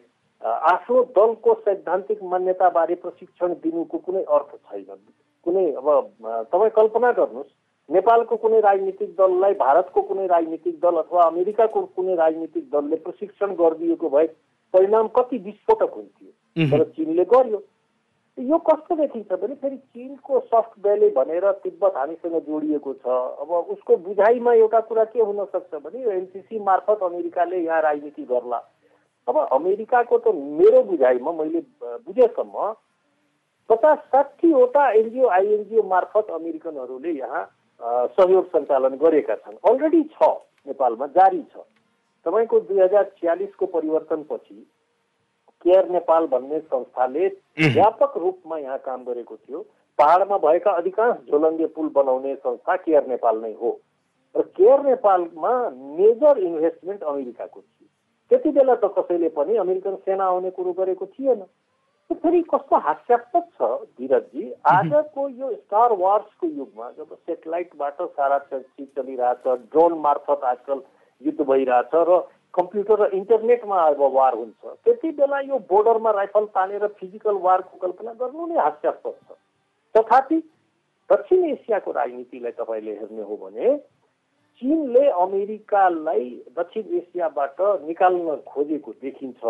आफ्नो 0.72 1.04
दलको 1.18 1.54
सैद्धान्तिक 1.66 2.24
मान्यताबारे 2.32 2.96
प्रशिक्षण 3.04 3.54
दिनुको 3.62 3.98
कुनै 3.98 4.24
अर्थ 4.38 4.56
छैन। 4.56 4.98
कुनै 5.46 5.66
अब 5.74 5.88
तपाईँ 6.52 6.76
कल्पना 6.76 7.12
गर्नुहोस्। 7.12 7.54
नेपालको 7.90 8.36
कुनै 8.38 8.60
राजनीतिक 8.62 9.10
दललाई 9.18 9.54
भारतको 9.56 10.02
कुनै 10.02 10.26
राजनीतिक 10.28 10.80
दल 10.82 10.96
अथवा 10.98 11.24
अमेरिकाको 11.24 11.82
कुनै 11.96 12.16
राजनीतिक 12.16 12.70
दलले 12.72 12.96
प्रशिक्षण 13.06 13.54
गरिदिएको 13.56 14.10
भए 14.10 14.28
परिणाम 14.74 15.08
कति 15.16 15.38
विस्फोटक 15.46 15.94
हुन्थ्यो? 15.96 16.30
तर 16.72 16.84
चिनले 16.96 17.24
गर्यो। 17.26 17.62
यो 18.38 18.58
कस्तो 18.60 18.96
देखिन्छ 18.96 19.32
भने 19.34 19.56
फेरि 19.56 19.78
चिनको 19.78 20.40
सफ्ट 20.46 20.80
भ्याली 20.84 21.10
भनेर 21.10 21.52
तिब्बत 21.64 21.98
हामीसँग 21.98 22.40
जोडिएको 22.48 22.94
छ। 22.94 23.06
अब 23.42 23.52
उसको 23.76 23.98
बुझाइमा 23.98 24.54
एउटा 24.54 24.80
कुरा 24.90 25.04
के 25.14 25.22
हुन 25.22 25.44
सक्छ 25.46 25.76
भने 25.76 26.02
यो 26.04 26.12
एनसिसी 26.12 26.60
मार्फत 26.60 27.04
अमेरिकाले 27.04 27.60
यहाँ 27.60 27.82
राजनीति 27.82 28.24
गर्ला। 28.32 28.58
अब 29.28 29.38
अमेरिकाको 29.38 30.18
त 30.18 30.34
मेरो 30.34 30.82
बुझाइमा 30.90 31.32
मैले 31.34 31.62
बुझेसम्म 32.02 32.74
पचास 33.70 34.00
साठीवटा 34.12 34.90
एनजिओ 34.92 35.28
आइएनजिओ 35.38 35.84
मार्फत 35.90 36.28
अमेरिकनहरूले 36.32 37.12
यहाँ 37.12 37.44
सहयोग 37.82 38.46
सञ्चालन 38.52 38.96
गरेका 38.98 39.36
छन्। 39.36 39.58
अलरेडी 39.70 40.04
छ 40.14 40.30
नेपालमा 40.68 41.08
जारी 41.16 41.42
छ। 41.42 41.64
तपाईँको 42.26 42.60
दुई 42.60 42.80
हजार 42.82 43.04
छ्यालिसको 43.20 43.66
परिवर्तनपछि 43.66 44.56
केयर 45.66 45.90
नेपाल 45.90 46.28
भन्ने 46.28 46.60
संस्थाले 46.60 47.28
व्यापक 47.60 48.18
रूपमा 48.18 48.58
यहाँ 48.58 48.78
काम 48.86 49.04
गरेको 49.04 49.36
थियो। 49.36 49.60
पहाडमा 50.00 50.38
भएका 50.38 50.72
अधिकांश 50.72 51.18
झोलङ्गे 51.32 51.66
पुल 51.76 51.90
बनाउने 51.96 52.36
संस्था 52.36 52.76
केयर 52.76 53.08
नेपाल 53.08 53.42
नै 53.42 53.54
हो। 53.62 53.70
र 54.36 54.42
केयर 54.58 54.80
नेपालमा 54.86 55.54
मेजर 55.70 56.38
इन्भेस्टमेन्ट 56.38 57.04
अमेरिकाको 57.04 57.60
थियो। 57.60 57.88
त्यति 58.32 58.50
बेला 58.52 58.76
त 58.76 58.92
कसैले 58.98 59.30
पनि 59.30 59.56
अमेरिकन 59.58 59.96
सेना 59.96 60.26
आउने 60.26 60.50
कुरो 60.52 60.74
गरेको 60.74 61.06
थिएन। 61.06 61.46
फेरि 62.14 62.42
कस्तो 62.44 62.78
हास्यास्पद 62.78 63.44
छ 63.54 63.68
धीरजजी। 63.98 64.44
आजको 64.68 65.28
यो 65.30 65.50
स्टार 65.54 65.94
वार्सको 65.98 66.48
युगमा 66.48 66.90
जब 66.92 67.16
सेटेलाइटबाट 67.16 68.02
सारा 68.02 68.38
चिज 68.46 68.88
चलिरहेछ 68.96 69.48
ड्रोन 69.72 69.94
मार्फत 70.00 70.44
आजकल 70.46 70.82
युद्ध 71.22 71.42
भइरहेछ 71.42 71.96
र 72.10 72.20
कम्प्युटर 72.54 73.02
र 73.02 73.10
इन्टरनेटमा 73.14 73.82
अब 73.84 74.02
वार 74.14 74.34
हुन्छ 74.36 74.76
त्यति 74.86 75.10
बेला 75.12 75.40
यो 75.42 75.58
बोर्डरमा 75.70 76.12
राइफल 76.12 76.46
तानेर 76.56 76.88
फिजिकल 77.00 77.36
वारको 77.42 77.78
कल्पना 77.78 78.14
गर्नु 78.22 78.46
नै 78.48 78.58
हास्यास्पद 78.60 79.14
छ। 79.14 79.38
तथापि 79.96 80.38
दक्षिण 81.10 81.44
एसियाको 81.46 81.92
राजनीतिलाई 81.92 82.52
तपाईँले 82.52 82.94
हेर्ने 82.94 83.24
हो 83.24 83.36
भने 83.38 83.76
चिनले 84.60 85.06
अमेरिकालाई 85.22 86.30
दक्षिण 86.58 86.84
एसियाबाट 86.98 87.56
निकाल्न 87.88 88.36
खोजेको 88.48 88.92
देखिन्छ। 89.04 89.42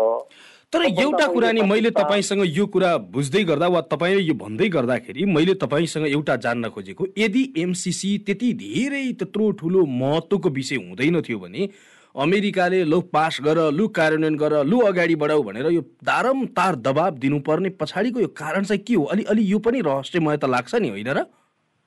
तर 0.72 0.82
एउटा 0.84 1.26
कुरा 1.32 1.50
नि 1.52 1.62
मैले 1.62 1.90
तपाईँसँग 1.90 2.42
यो 2.48 2.66
कुरा 2.66 2.96
बुझ्दै 3.14 3.42
गर्दा 3.44 3.66
वा 3.68 3.80
तपाईँले 3.92 4.22
यो 4.22 4.34
भन्दै 4.34 4.68
गर्दाखेरि 4.68 5.24
मैले 5.30 5.54
तपाईँसँग 5.62 6.06
एउटा 6.08 6.36
जान्न 6.46 6.68
खोजेको 6.68 7.06
यदि 7.18 7.42
एमसिसी 7.58 8.16
त्यति 8.26 8.52
धेरै 8.62 9.04
त्यत्रो 9.20 9.50
ठुलो 9.60 9.84
महत्त्वको 10.00 10.48
विषय 10.58 10.82
हुँदैन 10.82 11.20
थियो 11.22 11.38
भने 11.38 11.68
अमेरिकाले 12.14 12.82
लु 12.84 13.00
पास 13.14 13.38
गर 13.44 13.58
लु 13.72 13.86
कार्यान्वयन 13.96 14.36
गर 14.36 14.52
लु 14.64 14.80
अगाडि 14.90 15.14
बढाऊ 15.22 15.42
भनेर 15.42 15.70
यो 15.70 15.82
दारम 16.02 16.44
तार 16.58 16.76
दबाब 16.82 17.18
दिनुपर्ने 17.22 17.70
पछाडिको 17.78 18.20
यो 18.20 18.28
कारण 18.34 18.64
चाहिँ 18.64 18.82
के 18.82 18.94
हो? 18.94 19.04
अलि 19.04 19.24
अलि 19.30 19.42
यो 19.52 19.58
पनि 19.62 19.80
रहस्यमय 19.86 20.36
त 20.36 20.44
लाग्छ 20.50 20.74
नि 20.74 20.88
होइन 20.88 21.08
र? 21.12 21.24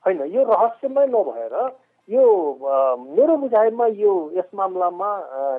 होइन 0.05 0.19
यो 0.35 0.43
रहस्यमय 0.45 1.07
नभएर 1.09 1.55
यो 2.09 2.25
मेरो 2.97 3.35
बुझाइमा 3.37 3.85
यो 3.95 4.13
यस 4.35 4.49
मामलामा 4.55 5.09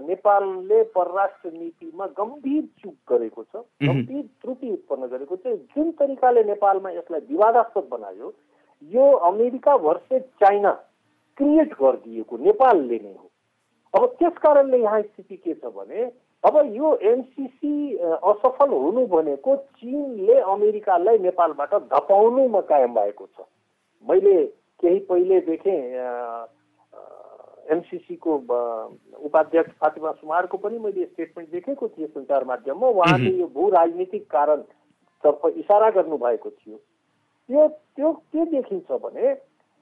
नेपालले 0.03 0.83
परराष्ट्र 0.95 1.51
नीतिमा 1.51 2.07
गम्भीर 2.19 2.65
चुक 2.83 2.95
गरेको 3.13 3.43
छ 3.43 3.63
गम्भीर 3.87 4.25
त्रुटि 4.43 4.71
उत्पन्न 4.71 5.07
गरेको 5.07 5.37
छ। 5.37 5.55
जुन 5.71 5.91
तरिकाले 6.01 6.43
नेपालमा 6.45 6.91
यसलाई 6.91 7.21
विवादास्पद 7.31 7.89
बनायो 7.91 8.33
यो 8.83 9.11
अमेरिका 9.31 9.77
भर्सेस 9.79 10.23
चाइना 10.43 10.73
क्रिएट 11.39 11.75
गरिदिएको 11.81 12.37
नेपालले 12.39 12.99
नै 12.99 13.15
हो। 13.15 13.27
अब 13.95 14.07
त्यस 14.19 14.39
कारणले 14.43 14.79
यहाँ 14.83 15.03
स्थिति 15.03 15.37
के 15.37 15.55
छ 15.55 15.73
भने 15.77 16.11
अब 16.45 16.57
यो 16.75 16.95
एमसिसी 17.07 17.97
असफल 18.27 18.71
हुनु 18.73 19.07
भनेको 19.07 19.57
चिनले 19.57 20.41
अमेरिकालाई 20.51 21.19
नेपालबाट 21.21 21.75
धपाउनुमा 21.95 22.61
कायम 22.71 22.95
भएको 22.95 23.27
छ। 23.27 23.47
मैले 24.07 24.35
केही 24.81 24.99
पहिले 25.09 25.41
देखेँ 25.47 25.81
एमसिसीको 27.73 28.35
उपाध्यक्ष 29.25 29.73
फातिमा 29.81 30.13
सुमारको 30.13 30.57
पनि 30.59 30.79
मैले 30.79 31.05
स्टेटमेन्ट 31.07 31.51
देखेको 31.51 31.89
थिएँ 31.89 32.09
सञ्चार 32.09 32.45
माध्यममा। 32.45 32.87
उहाँले 32.89 33.31
यो 33.39 33.47
भू 33.55 33.69
राजनीतिक 33.71 34.25
कारण 34.31 34.63
तर्फ 35.25 35.47
इसारा 35.47 35.91
गर्नुभएको 35.91 36.51
थियो। 36.51 36.77
त्यो 36.77 37.67
त्यो 37.97 38.13
के 38.13 38.45
देखिन्छ 38.51 38.91
भने 39.03 39.33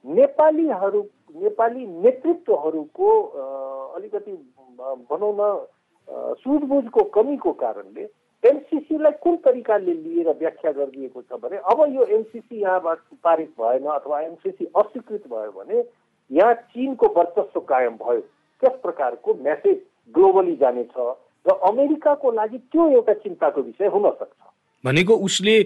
नेपालीहरू 0.05 1.03
नेपाली 1.37 1.87
नेतृत्वहरूको 1.87 3.09
अलिकति 3.97 4.33
भनौँ 5.11 5.35
न 5.41 5.43
सुझबुझको 6.43 7.03
कमीको 7.15 7.53
कारणले 7.63 8.05
एमसिसीलाई 8.45 9.13
कुन 9.23 9.37
तरिकाले 9.45 9.93
लिएर 9.95 10.29
व्याख्या 10.41 10.73
गरिदिएको 10.73 11.23
छ 11.23 11.41
भने 11.43 11.57
अब 11.71 11.81
यो 11.95 12.05
एमसिसी 12.17 12.61
यहाँबाट 12.61 12.99
पारित 13.25 13.51
भएन 13.61 13.87
अथवा 13.95 14.21
एमसिसी 14.23 14.65
अस्वीकृत 14.77 15.25
भयो 15.33 15.51
भने 15.53 15.83
यहाँ 16.31 16.55
चिनको 16.55 17.07
वर्चस्व 17.17 17.61
कायम 17.67 17.95
भयो। 17.99 18.21
त्यस 18.63 18.79
प्रकारको 18.83 19.35
मेसेज 19.45 19.77
ग्लोबली 20.15 20.55
जानेछ 20.57 20.95
र 21.47 21.59
अमेरिकाको 21.67 22.33
लागि 22.33 22.59
त्यो 22.71 22.89
एउटा 22.93 23.13
चिन्ताको 23.27 23.63
विषय 23.63 23.87
हुन 23.89 24.11
सक्छ। 24.13 24.41
भनेको 24.85 25.17
उसले 25.27 25.59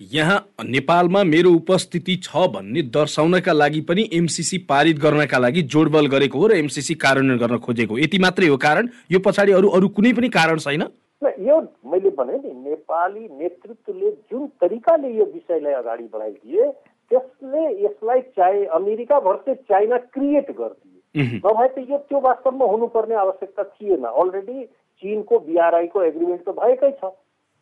यहाँ 0.00 0.38
नेपालमा 0.64 1.22
मेरो 1.24 1.50
उपस्थिति 1.52 2.16
छ 2.24 2.48
भन्ने 2.50 2.82
दर्शाउनका 2.90 3.52
लागि 3.52 3.80
पनि 3.88 4.08
एमसिसी 4.14 4.58
पारित 4.70 4.98
गर्नका 4.98 5.38
लागि 5.38 5.62
जोडबल 5.74 6.06
गरेको 6.14 6.38
हो 6.38 6.46
र 6.46 6.56
एमसिसी 6.56 6.94
कार्यान्वयन 7.04 7.38
गर्न 7.38 7.58
खोजेको 7.60 7.98
यति 7.98 8.18
मात्रै 8.18 8.48
हो 8.48 8.56
कारण 8.66 8.88
यो 9.12 9.18
पछाडि 9.26 9.52
अरू 9.52 9.68
अरू 9.70 9.88
कुनै 9.88 10.12
पनि 10.12 10.28
कारण 10.34 10.58
छैन। 10.58 10.84
यो 11.46 11.60
मैले 11.92 12.10
भने 12.18 12.38
नि 12.38 12.52
नेपाली 12.64 13.28
नेतृत्वले 13.38 14.10
जुन 14.30 14.46
तरिकाले 14.60 15.08
यो 15.10 15.24
विषयलाई 15.32 15.72
अगाडि 15.74 16.08
बढाइदिए 16.12 16.70
त्यसले 17.10 17.62
यसलाई 17.84 18.20
चाहे 18.36 18.64
अमेरिका 18.76 19.20
भर्सेस 19.20 19.58
चाइना 19.68 19.96
क्रिएट 20.14 20.50
गरिदिए। 20.50 21.40
नभए 21.44 21.68
त 21.68 21.84
यो 21.90 21.98
त्यो 22.08 22.20
वास्तवमा 22.20 22.66
हुनुपर्ने 22.66 23.14
आवश्यकता 23.14 23.62
थिएन। 23.64 24.04
अलरेडी 24.04 24.64
चिनको 25.02 25.38
बिआरआईको 25.46 26.02
एग्रिमेन्ट 26.02 26.42
त 26.44 26.56
भएकै 26.60 26.90
छ। 26.92 27.12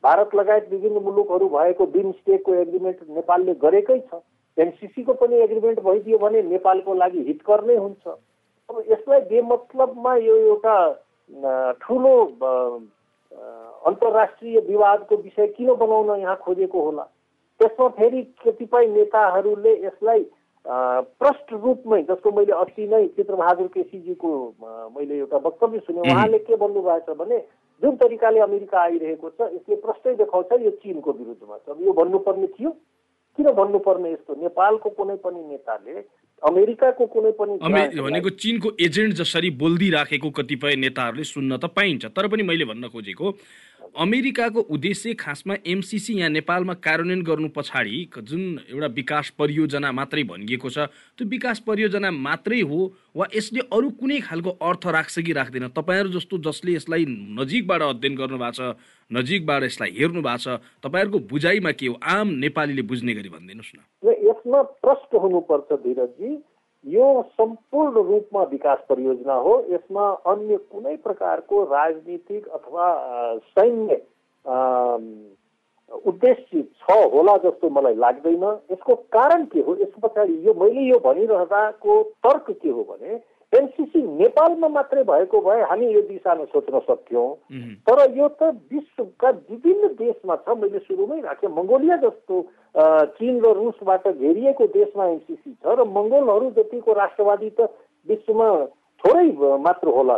भारत 0.04 0.34
लगायत 0.34 0.68
विभिन्न 0.70 1.02
मुलुकहरू 1.02 1.48
भएको 1.48 1.86
बिमस्टेकको 1.96 2.54
एग्रिमेन्ट 2.54 2.98
नेपालले 3.18 3.54
गरेकै 3.64 3.98
छ। 3.98 4.22
एमसिसीको 4.56 5.12
पनि 5.20 5.36
एग्रिमेन्ट 5.42 5.80
भइदियो 5.80 6.18
भने 6.18 6.42
नेपालको 6.48 6.94
लागि 6.94 7.20
हितकर 7.28 7.64
नै 7.66 7.76
हुन्छ। 7.76 8.06
अब 8.70 8.82
यसलाई 8.90 9.20
बेमतलबमा 9.30 10.14
यो 10.16 10.36
एउटा 10.36 10.76
ठुलो 11.82 12.14
अन्तर्राष्ट्रिय 13.86 14.58
विवादको 14.68 15.16
विषय 15.16 15.46
किन 15.56 15.74
बनाउन 15.80 16.20
यहाँ 16.20 16.36
खोजेको 16.44 16.82
होला? 16.82 17.02
त्यसमा 17.60 17.88
फेरि 17.98 18.22
कतिपय 18.44 18.86
नेताहरूले 18.92 19.72
यसलाई 19.86 20.24
प्रष्ट 20.64 21.52
रूपमै 21.52 22.00
जस्तो 22.08 22.30
मैले 22.30 22.52
अस्ति 22.54 22.86
नै 22.86 23.06
चित्रबहादुर 23.16 23.66
केसीजीको 23.74 24.30
मैले 24.94 25.18
एउटा 25.18 25.36
वक्तव्य 25.46 25.78
सुने 25.86 26.00
उहाँले 26.10 26.38
के 26.38 26.56
भन्नुभएको 26.56 27.12
छ 27.12 27.18
भने 27.18 27.38
जुन 27.82 27.96
तरिकाले 27.98 28.40
अमेरिका 28.40 28.78
आइरहेको 28.80 29.28
छ 29.30 29.50
यसले 29.54 29.76
प्रष्टै 29.82 30.14
देखाउँछ 30.22 30.52
यो 30.62 30.70
चिनको 30.82 31.12
विरुद्धमा 31.12 31.56
छ। 31.58 31.76
यो 31.82 31.92
भन्नुपर्ने 31.92 32.46
थियो? 32.46 32.70
किन 33.38 33.46
भन्नुपर्ने 33.58 34.12
यस्तो? 34.12 34.34
नेपालको 34.38 34.88
कुनै 34.94 35.16
पनि 35.24 35.40
नेताले 35.50 36.04
अमेरिकाको 36.42 37.06
कुनै 37.06 37.30
पनि 37.38 37.58
भनेको 37.98 38.30
चिनको 38.44 38.68
एजेन्ट 38.86 39.14
जसरी 39.18 39.50
बोल्दिराखेको 39.58 40.30
कतिपय 40.38 40.76
नेताहरूले 40.84 41.24
सुन्न 41.24 41.56
त 41.58 41.70
पाइन्छ। 41.74 42.14
तर 42.14 42.28
पनि 42.28 42.42
मैले 42.42 42.64
भन्न 42.70 42.88
खोजेको 42.94 43.26
अमेरिकाको 43.96 44.60
उद्देश्य 44.70 45.14
खासमा 45.14 45.54
एमसिसी 45.66 46.14
यहाँ 46.14 46.30
नेपालमा 46.30 46.74
कार्यान्वयन 46.74 47.22
गर्नु 47.22 47.48
पछाडि 47.48 48.08
जुन 48.18 48.42
एउटा 48.70 48.86
विकास 48.86 49.30
परियोजना 49.38 49.92
मात्रै 49.92 50.22
भनिएको 50.22 50.70
छ 50.70 50.78
त्यो 51.18 51.28
विकास 51.28 51.58
परियोजना 51.66 52.10
मात्रै 52.10 52.60
हो 52.60 52.80
वा 53.16 53.26
यसले 53.36 53.60
अरू 53.72 53.90
कुनै 54.00 54.20
खालको 54.20 54.50
अर्थ 54.50 54.86
राख्छ 54.86 55.18
कि 55.20 55.32
राख्दैन 55.32 55.68
तपाईँहरू 55.76 56.08
जस्तो 56.08 56.38
जसले 56.38 56.72
यसलाई 56.72 57.04
नजिकबाट 57.38 57.82
अध्ययन 57.82 58.16
गर्नु 58.16 58.38
भएको 58.38 58.52
छ 58.52 58.76
नजिकबाट 59.10 59.62
यसलाई 59.62 59.90
हेर्नु 59.98 60.22
भएको 60.22 60.38
छ 60.38 60.48
तपाईँहरूको 60.80 61.18
बुझाइमा 61.28 61.72
के 61.72 61.86
हो? 61.86 61.98
आम 62.02 62.28
नेपालीले 62.44 62.82
बुझ्ने 62.82 63.14
गरी 63.14 63.28
भनिदिनुहोस् 63.28 63.76
न। 63.76 63.80
यसमा 64.28 64.62
प्रष्ट 64.82 65.14
हुनुपर्छ 65.14 65.72
धीरजजी 65.84 66.30
यो 66.86 67.06
सम्पूर्ण 67.22 68.02
रूपमा 68.02 68.42
विकास 68.42 68.78
परियोजना 68.88 69.34
हो। 69.34 69.54
यसमा 69.70 70.08
अन्य 70.26 70.56
कुनै 70.56 70.96
प्रकारको 70.96 71.62
राजनीतिक 71.64 72.48
अथवा 72.48 72.86
सैन्य 73.58 74.00
उद्देश्य 76.06 76.62
छ 76.62 76.96
होला 77.12 77.36
जस्तो 77.36 77.68
मलाई 77.70 77.94
लाग्दैन। 77.94 78.44
यसको 78.72 78.94
कारण 78.94 79.44
के 79.44 79.60
हो? 79.60 79.76
यस 79.76 79.92
पछाडि 80.02 80.34
यो 80.46 80.54
मैले 80.54 80.80
यो 80.80 80.98
भनिरहँदाको 81.04 82.02
तर्क 82.26 82.50
के 82.50 82.68
हो 82.68 82.82
भने 82.90 83.20
एनसिसी 83.52 84.02
नेपालमा 84.02 84.68
मात्रै 84.68 85.02
भएको 85.04 85.40
भए 85.40 85.62
हामी 85.70 85.86
यो 85.92 86.00
दिशामा 86.08 86.44
सोच्न 86.52 86.78
सक्थ्यौँ। 86.88 87.28
तर 87.84 87.98
यो 88.16 88.28
त 88.40 88.42
विश्वका 88.72 89.30
विभिन्न 89.50 89.88
देशमा 90.00 90.36
छ 90.36 90.56
मैले 90.56 90.78
सुरुमै 90.88 91.20
राखेँ। 91.20 91.50
मङ्गोलिया 91.52 91.96
जस्तो 92.04 92.34
चिन 93.18 93.34
र 93.44 93.52
रुसबाट 93.52 94.08
घेरिएको 94.08 94.66
देशमा 94.72 95.04
एनसिसी 95.06 95.52
छ 95.52 95.76
र 95.78 95.84
मङ्गोलहरू 95.84 96.50
जतिको 96.56 96.92
राष्ट्रवादी 96.92 97.50
त 97.60 97.68
विश्वमा 98.08 98.48
थोरै 99.04 99.28
मात्र 99.60 99.88
होला। 99.88 100.16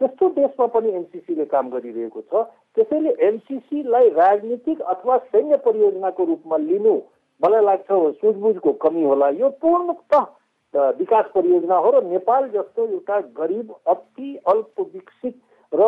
त्यस्तो 0.00 0.28
देशमा 0.40 0.66
पनि 0.72 0.90
एनसिसीले 0.96 1.44
काम 1.52 1.70
गरिरहेको 1.70 2.20
छ। 2.32 2.48
त्यसैले 2.76 3.10
एनसिसीलाई 3.28 4.08
राजनीतिक 4.16 4.80
अथवा 4.80 5.16
सैन्य 5.28 5.56
परियोजनाको 5.66 6.24
रूपमा 6.24 6.56
लिनु 6.56 6.94
मलाई 7.40 7.64
लाग्छ 7.64 7.88
सुझबुझको 8.20 8.72
कमी 8.80 9.04
होला। 9.04 9.28
यो 9.36 9.48
पूर्णतः 9.60 10.24
विकास 10.74 11.24
परियोजना 11.34 11.76
हो 11.76 11.90
र 11.90 12.04
नेपाल 12.06 12.48
जस्तो 12.48 12.86
एउटा 12.86 13.20
गरिब 13.36 13.74
अति 13.88 14.34
अल्प 14.48 14.80
विकसित 14.94 15.36
र 15.72 15.82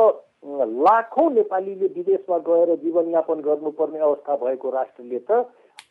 लाखौँ 0.83 1.31
नेपालीले 1.33 1.87
विदेशमा 1.97 2.39
गएर 2.49 2.75
जीवनयापन 2.83 3.41
गर्नुपर्ने 3.41 3.99
अवस्था 3.99 4.37
भएको 4.37 4.71
राष्ट्रले 4.71 5.19
त 5.31 5.45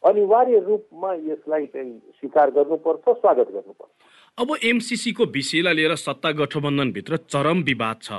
अनिवार्य 0.04 0.60
रूपमा 0.68 1.14
यसलाई 1.14 1.66
चाहिँ 1.66 1.94
स्वीकार 2.20 2.52
गर्नुपर्छ 2.52 3.06
स्वागत 3.10 3.48
गर्नुपर्छ। 3.54 3.90
अब 4.38 4.56
एमसिसीको 4.64 5.26
विषयलाई 5.32 5.74
लिएर 5.74 5.96
सत्ता 5.96 6.32
गठबन्धनभित्र 6.42 7.18
चरम 7.30 7.62
विवाद 7.64 7.98
छ। 8.02 8.12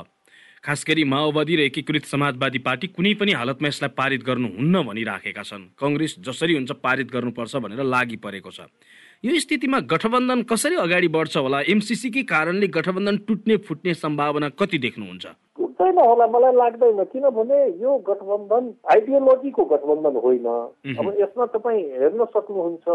खास 0.64 0.84
गरी 0.88 1.04
माओवादी 1.04 1.56
र 1.56 1.60
एकीकृत 1.60 2.04
समाजवादी 2.06 2.58
पार्टी 2.62 2.86
कुनै 2.88 3.14
पनि 3.20 3.32
हालतमा 3.34 3.68
यसलाई 3.68 3.92
पारित 3.98 4.22
गर्नुहुन्न 4.22 4.82
भनिराखेका 4.88 5.42
छन्। 5.42 5.64
कङ्ग्रेस 5.74 6.16
जसरी 6.22 6.54
हुन्छ 6.54 6.72
पारित 6.78 7.10
गर्नुपर्छ 7.10 7.56
भनेर 7.56 7.82
लागि 7.82 8.16
परेको 8.22 8.50
छ। 8.50 8.70
यो 9.24 9.38
स्थितिमा 9.40 9.78
गठबन्धन 9.90 10.40
कसरी 10.50 10.76
अगाडि 10.82 11.08
बढ्छ 11.14 11.36
होला? 11.36 11.58
एमसिसीकै 11.72 12.22
कारणले 12.26 12.66
गठबन्धन 12.76 13.16
टुट्ने 13.26 13.56
फुट्ने 13.66 13.92
सम्भावना 13.94 14.48
कति 14.58 14.78
देख्नुहुन्छ? 14.84 15.26
टुट्दैन 15.58 15.98
होला 15.98 16.26
मलाई 16.26 16.54
लाग्दैन। 16.54 17.02
किनभने 17.12 17.58
यो 17.82 17.90
गठबन्धन 18.08 18.64
आइडियोलोजीको 18.90 19.64
गठबन्धन 19.72 20.16
होइन। 20.24 20.46
अब 20.98 21.06
यसमा 21.20 21.46
तपाईँ 21.54 21.82
हेर्न 22.02 22.24
सक्नुहुन्छ 22.34 22.86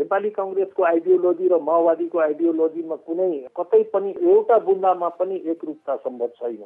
नेपाली 0.00 0.30
कङ्ग्रेसको 0.38 0.82
आइडियोलोजी 0.88 1.48
र 1.52 1.58
माओवादीको 1.68 2.18
आइडियोलोजीमा 2.28 2.96
कुनै 3.04 3.28
कतै 3.52 3.82
पनि 3.92 4.10
एउटा 4.24 4.58
बुन्दामा 4.64 5.08
पनि 5.20 5.36
एकरूपता 5.52 5.96
सम्भव 6.06 6.30
छैन। 6.40 6.64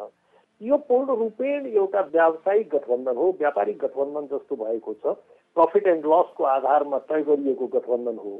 यो 0.60 0.76
पूर्ण 0.86 1.16
रूपेण 1.18 1.66
एउटा 1.66 2.00
व्यावसायिक 2.14 2.68
गठबन्धन 2.74 3.16
हो 3.16 3.26
व्यापारिक 3.42 3.82
गठबन्धन 3.82 4.30
जस्तो 4.30 4.54
भएको 4.62 4.94
छ। 5.02 5.16
प्रफिट 5.56 5.86
एन्ड 5.94 6.06
लसको 6.06 6.44
आधारमा 6.54 6.98
तय 7.10 7.26
गरिएको 7.26 7.66
गठबन्धन 7.74 8.22
हो। 8.22 8.36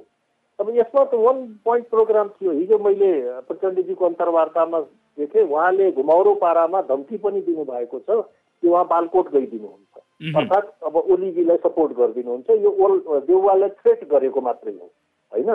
अब 0.61 0.71
यसमा 0.77 1.05
त 1.05 1.15
वान 1.15 1.37
पोइन्ट 1.65 1.87
प्रोग्राम 1.89 2.29
थियो। 2.29 2.53
हिजो 2.53 2.79
मैले 2.79 3.11
प्रचण्डजीको 3.47 4.05
अन्तर्वार्तामा 4.07 4.79
देखेँ 5.19 5.43
उहाँले 5.43 5.91
घुमाउरो 5.93 6.35
पारामा 6.35 6.81
धम्की 6.91 7.17
पनि 7.19 7.41
दिनुभएको 7.47 7.99
छ। 7.99 8.27
कि 8.63 8.69
उहाँ 8.69 8.85
बालकोट 8.91 9.27
गइदिनुहुन्छ। 9.33 9.95
अर्थात् 10.37 10.69
अब 10.83 10.97
ओलीजीलाई 10.97 11.57
सपोर्ट 11.63 11.93
गरिदिनुहुन्छ। 11.95 12.51
यो 12.51 12.71
ओल 12.85 12.95
देउवालाई 13.27 13.69
थ्रेट 13.79 14.01
गरेको 14.11 14.41
मात्रै 14.41 14.73
हो 14.73 14.87
होइन? 15.33 15.51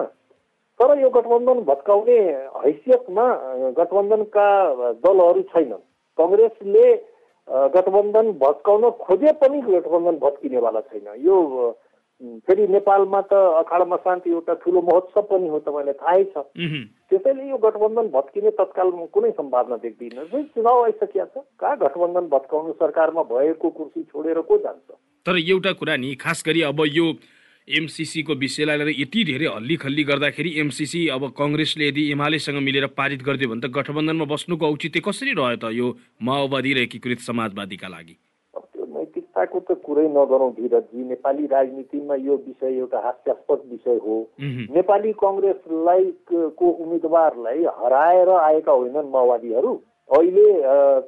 तर 0.79 0.99
यो 0.99 1.09
गठबन्धन 1.09 1.59
भत्काउने 1.67 2.17
हैसियतमा 2.63 3.25
गठबन्धनका 3.77 4.47
दलहरू 5.03 5.41
छैनन्। 5.51 5.83
कङ्ग्रेसले 6.17 6.85
गठबन्धन 7.75 8.31
भत्काउन 8.39 8.89
खोजे 9.03 9.31
पनि 9.43 9.61
गठबन्धन 9.61 10.15
भत्किनेवाला 10.23 10.81
छैन। 10.81 11.07
यो 11.27 11.35
फेरि 12.21 12.67
नेपालमा 12.67 13.21
त 13.21 13.33
अखाडमा 13.59 13.97
शान्ति 14.03 14.29
एउटा 14.29 14.53
ठुलो 14.63 14.81
महोत्सव 14.81 15.21
पनि 15.31 15.47
हो 15.49 15.59
तपाईँलाई 15.67 15.93
थाहै 16.01 16.23
छ। 16.23 16.43
त्यसैले 17.09 17.49
यो 17.49 17.57
गठबन्धन 17.57 18.07
भत्किने 18.15 18.51
तत्कालमा 18.59 19.05
कुनै 19.11 19.31
सम्भावना 19.37 19.77
देख्दिनँ। 19.83 20.25
चुनाव 20.55 20.83
आइसकिया 20.83 21.25
छ। 21.25 21.43
कहाँ 21.59 21.77
गठबन्धन 21.83 22.25
भत्काउनु 22.31 22.73
सरकारमा 22.79 23.23
भएको 23.31 23.69
कुर्सी 23.69 24.03
छोडेर 24.03 24.41
को 24.47 24.57
जान्छ? 24.57 24.87
तर 25.25 25.35
एउटा 25.37 25.71
कुरा 25.79 25.95
नि 25.97 26.15
खास 26.15 26.43
गरी 26.47 26.61
अब 26.71 26.79
यो 26.87 27.05
एमसिसीको 27.67 28.33
विषयलाई 28.35 28.77
लिएर 28.77 28.99
यति 28.99 29.23
धेरै 29.23 29.47
हल्ली 29.55 29.75
खल्ली 29.83 30.03
गर्दाखेरि 30.03 30.51
एमसिसी 30.59 31.07
अब 31.15 31.23
कङ्ग्रेसले 31.37 31.87
यदि 31.87 32.11
एमालेसँग 32.11 32.57
मिलेर 32.59 32.87
पारित 32.91 33.23
गरिदियो 33.23 33.49
भने 33.49 33.61
त 33.61 33.71
गठबन्धनमा 33.71 34.25
बस्नुको 34.27 34.71
औचित्य 34.71 34.99
कसरी 34.99 35.31
रह्यो 35.33 35.57
त 35.63 35.71
यो 35.71 35.87
माओवादी 36.21 36.73
र 36.73 36.77
एकीकृत 36.87 37.19
समाजवादीका 37.23 37.87
लागि? 37.87 38.15
नैतिकताको 39.33 39.59
त 39.59 39.81
कुरै 39.81 40.07
नगरौँ 40.09 40.51
धीरजी 40.53 41.03
नेपाली 41.09 41.45
राजनीतिमा 41.47 42.15
यो 42.15 42.35
विषय 42.45 42.77
एउटा 42.77 42.99
हास्यास्पद 42.99 43.59
विषय 43.71 43.97
हो। 44.05 44.17
नेपाली 44.71 45.11
कङ्ग्रेसलाई 45.13 46.03
को 46.29 46.65
उम्मेदवारलाई 46.69 47.65
हराएर 47.79 48.29
आएका 48.29 48.71
होइनन् 48.71 49.09
माओवादीहरू? 49.09 49.73
अहिले 50.09 50.45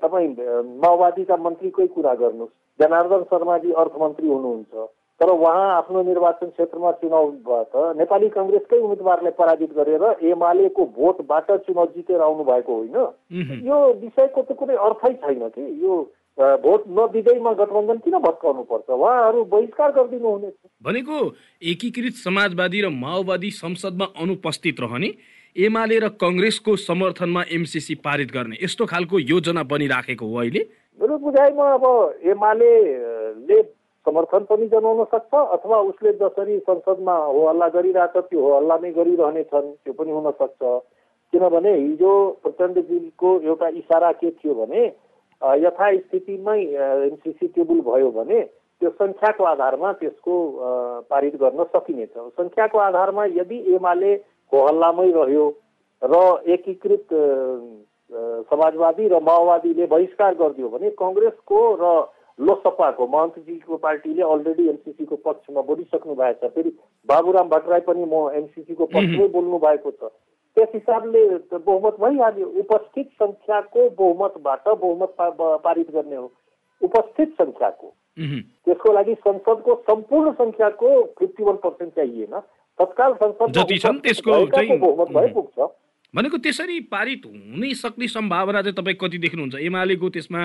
तपाईँ 0.01 0.29
माओवादीका 0.81 1.37
मन्त्रीकै 1.37 1.87
कुरा 1.87 2.13
गर्नुहोस्। 2.15 2.53
जनार्दन 2.79 3.23
शर्माजी 3.29 3.71
अर्थमन्त्री 3.71 4.27
हुनुहुन्छ। 4.27 4.73
तर 5.21 5.29
उहाँ 5.29 5.77
आफ्नो 5.77 6.01
निर्वाचन 6.03 6.49
क्षेत्रमा 6.49 6.91
चुनाव 6.99 7.31
त 7.71 7.95
नेपाली 7.97 8.29
कङ्ग्रेसकै 8.29 8.79
उम्मेदवारलाई 8.79 9.31
पराजित 9.37 9.71
गरेर 9.77 10.03
एमालेको 10.27 10.85
भोटबाट 10.97 11.51
चुनाव 11.51 11.85
जितेर 11.95 12.21
आउनु 12.21 12.43
भएको 12.43 12.73
होइन 12.75 12.97
यो 13.63 13.77
विषयको 14.01 14.41
त 14.41 14.51
कुनै 14.59 14.75
अर्थै 14.75 15.13
छैन 15.13 15.47
कि? 15.55 15.63
यो 15.83 15.93
भोट 16.37 16.83
नदिँदैमा 16.91 17.51
गठबन्धन 17.53 17.97
किन 18.05 18.17
भत्काउनु 18.19 18.63
पर्छ 18.67 18.89
उहाँहरू 18.91 19.43
बहिष्कार 19.51 19.91
गरिदिनु 19.91 20.29
हुनेछ 20.29 20.53
भनेको 20.83 21.19
एकीकृत 21.73 22.15
समाजवादी 22.19 22.81
र 22.81 22.89
माओवादी 22.95 23.51
संसदमा 23.57 24.05
अनुपस्थित 24.19 24.79
रहने 24.81 25.09
एमाले 25.55 25.99
र 25.99 26.09
कङ्ग्रेसको 26.21 26.75
समर्थनमा 26.77 27.43
एमसिसी 27.57 27.95
पारित 28.03 28.31
गर्ने 28.31 28.59
यस्तो 28.63 28.85
खालको 28.85 29.19
योजना 29.21 29.63
बनिराखेको 29.63 30.25
हो 30.27 30.39
अहिले। 30.39 30.61
मेरो 30.99 31.17
बुझाइमा 31.23 31.71
अब 31.73 31.85
एमाले 32.27 32.71
समर्थन 34.05 34.43
पनि 34.51 34.67
जनाउन 34.75 35.03
सक्छ 35.15 35.33
अथवा 35.33 35.77
उसले 35.87 36.11
जसरी 36.19 36.59
संसदमा 36.67 37.15
हो 37.15 37.47
हल्ला 37.47 37.67
गरिरहेछ 37.77 38.17
त्यो 38.17 38.41
हो 38.41 38.51
हल्ला 38.55 38.77
नै 38.83 38.91
गरिरहनेछन् 38.99 39.71
त्यो 39.71 39.93
पनि 39.93 40.11
हुन 40.11 40.31
सक्छ। 40.43 40.61
किनभने 41.33 41.73
हिजो 41.73 42.13
प्रचण्डजीको 42.43 43.29
एउटा 43.47 43.67
इसारा 43.79 44.11
के 44.19 44.29
थियो 44.31 44.53
भने 44.55 44.85
यथास्थितिमै 45.41 46.61
एमसिसी 47.07 47.47
टेबल 47.55 47.79
भयो 47.89 48.11
भने 48.11 48.41
त्यो 48.81 48.89
सङ्ख्याको 48.99 49.43
आधारमा 49.43 49.91
त्यसको 49.99 50.35
पारित 51.09 51.35
गर्न 51.41 51.63
सकिनेछ। 51.75 52.13
सङ्ख्याको 52.39 52.77
आधारमा 52.79 53.25
यदि 53.39 53.57
एमाले 53.75 54.13
हो 54.51 54.65
हल्लामै 54.67 55.09
रह्यो 55.11 55.45
र 56.01 56.15
एकीकृत 56.55 57.07
समाजवादी 58.49 59.07
र 59.07 59.19
माओवादीले 59.27 59.85
बहिष्कार 59.93 60.33
गरिदियो 60.41 60.67
भने 60.69 60.89
कङ्ग्रेसको 60.99 61.59
र 61.81 61.93
लोकसभाको 62.39 63.07
महन्तजीको 63.07 63.77
पार्टीले 63.77 64.23
अलरेडी 64.23 64.67
एमसिसीको 64.69 65.15
पक्षमा 65.25 65.61
बोलिसक्नु 65.71 66.15
भएको 66.15 66.47
छ। 66.47 66.51
फेरि 66.55 66.71
बाबुराम 67.09 67.47
भट्टराई 67.49 67.81
पनि 67.87 68.05
म 68.05 68.29
एमसिसीको 68.39 68.85
पक्षमै 68.85 69.27
बोल्नु 69.35 69.57
भएको 69.65 69.91
छ। 69.91 70.11
त्यस 70.55 70.69
हिसाबले 70.73 71.21
बहुमत 71.53 71.95
भइहाल्यो। 72.01 72.47
उपस्थित 72.63 73.07
सङ्ख्याको 73.21 73.89
बहुमतबाट 73.99 74.67
बहुमत 74.67 75.15
पारित 75.63 75.91
गर्ने 75.91 76.15
हो। 76.15 76.27
उपस्थित 76.81 77.29
सङ्ख्याको। 77.41 77.87
त्यसको 78.65 78.91
लागि 78.93 79.13
संसदको 79.19 79.71
सम्पूर्ण 79.87 80.31
सङ्ख्याको 80.33 80.89
फिफ्टी 81.19 81.43
वान 81.43 81.57
पर्सेन्ट 81.63 81.91
चाहिएन। 81.95 82.39
तत्काल 82.79 83.13
संसद 83.23 83.47
बहुमत 84.79 85.09
भए 85.17 85.27
पुग्छ 85.33 85.57
भनेको 86.13 86.37
त्यसरी 86.39 86.79
पारित 86.87 87.25
हुनै 87.25 87.73
सक्ने 87.75 88.07
सम्भावना 88.07 88.61
चाहिँ 88.61 88.75
तपाईँ 88.75 88.95
कति 88.95 89.17
देख्नुहुन्छ? 89.19 89.55
एमालेको 89.59 90.09
त्यसमा 90.15 90.43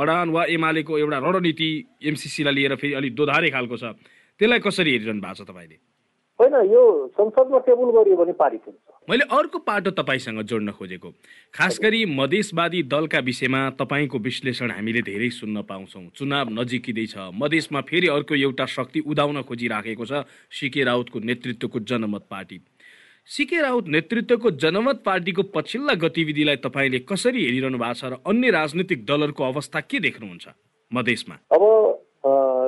अडान 0.00 0.28
वा 0.32 0.44
एमालेको 0.48 0.98
एउटा 0.98 1.18
रणनीति 1.20 1.68
एमसिसीलाई 2.08 2.54
लिएर 2.54 2.74
फेरि 2.80 2.92
अलिक 2.96 3.14
दोधारे 3.14 3.50
खालको 3.52 3.76
छ। 3.76 3.92
त्यसलाई 4.40 4.60
कसरी 4.64 4.90
हेरिरहनु 4.90 5.20
भएको 5.20 5.36
छ 5.36 5.48
तपाईँले? 5.52 5.76
होइन 6.40 6.54
यो 6.70 6.82
संसदमा 7.16 7.58
टेबल 7.66 7.90
गरियो 7.96 8.16
भने 8.16 8.32
पारित 8.32 8.60
हुन्छ। 8.66 8.76
मैले 9.08 9.24
अर्को 9.32 9.58
पाटो 9.58 9.90
तपाईँसँग 9.90 10.42
जोड्न 10.42 10.70
खोजेको। 10.70 11.10
खास 11.54 11.78
गरी 11.82 12.04
मधेसवादी 12.12 12.82
दलका 12.84 13.18
विषयमा 13.24 13.60
तपाईँको 13.80 14.18
विश्लेषण 14.18 14.70
हामीले 14.70 15.02
धेरै 15.02 15.30
सुन्न 15.32 15.62
पाउँछौँ। 15.62 16.04
चुनाव 16.12 16.48
नजिकिँदैछ। 16.52 17.14
मधेसमा 17.34 17.80
फेरि 17.80 18.08
अर्को 18.08 18.34
एउटा 18.36 18.66
शक्ति 18.66 19.00
उदाउन 19.00 19.42
खोजिराखेको 19.42 20.04
छ 20.04 20.24
सिके 20.52 20.84
राउतको 20.84 21.18
नेतृत्वको 21.24 21.80
जनमत 21.80 22.26
पार्टी। 22.30 22.60
सिके 23.28 23.60
राउत 23.62 23.88
नेतृत्वको 23.88 24.50
जनमत 24.60 25.02
पार्टीको 25.06 25.42
पछिल्ला 25.56 25.94
गतिविधिलाई 26.04 26.56
तपाईँले 26.62 26.98
कसरी 27.08 27.44
हेरिरहनु 27.44 27.78
भएको 27.78 27.94
छ 27.94 28.04
र 28.04 28.20
अन्य 28.26 28.50
राजनीतिक 28.52 29.06
दलहरूको 29.06 29.44
अवस्था 29.44 29.80
के 29.80 29.98
देख्नुहुन्छ 30.00 30.48
मधेसमा? 30.92 31.34
अब 31.50 31.62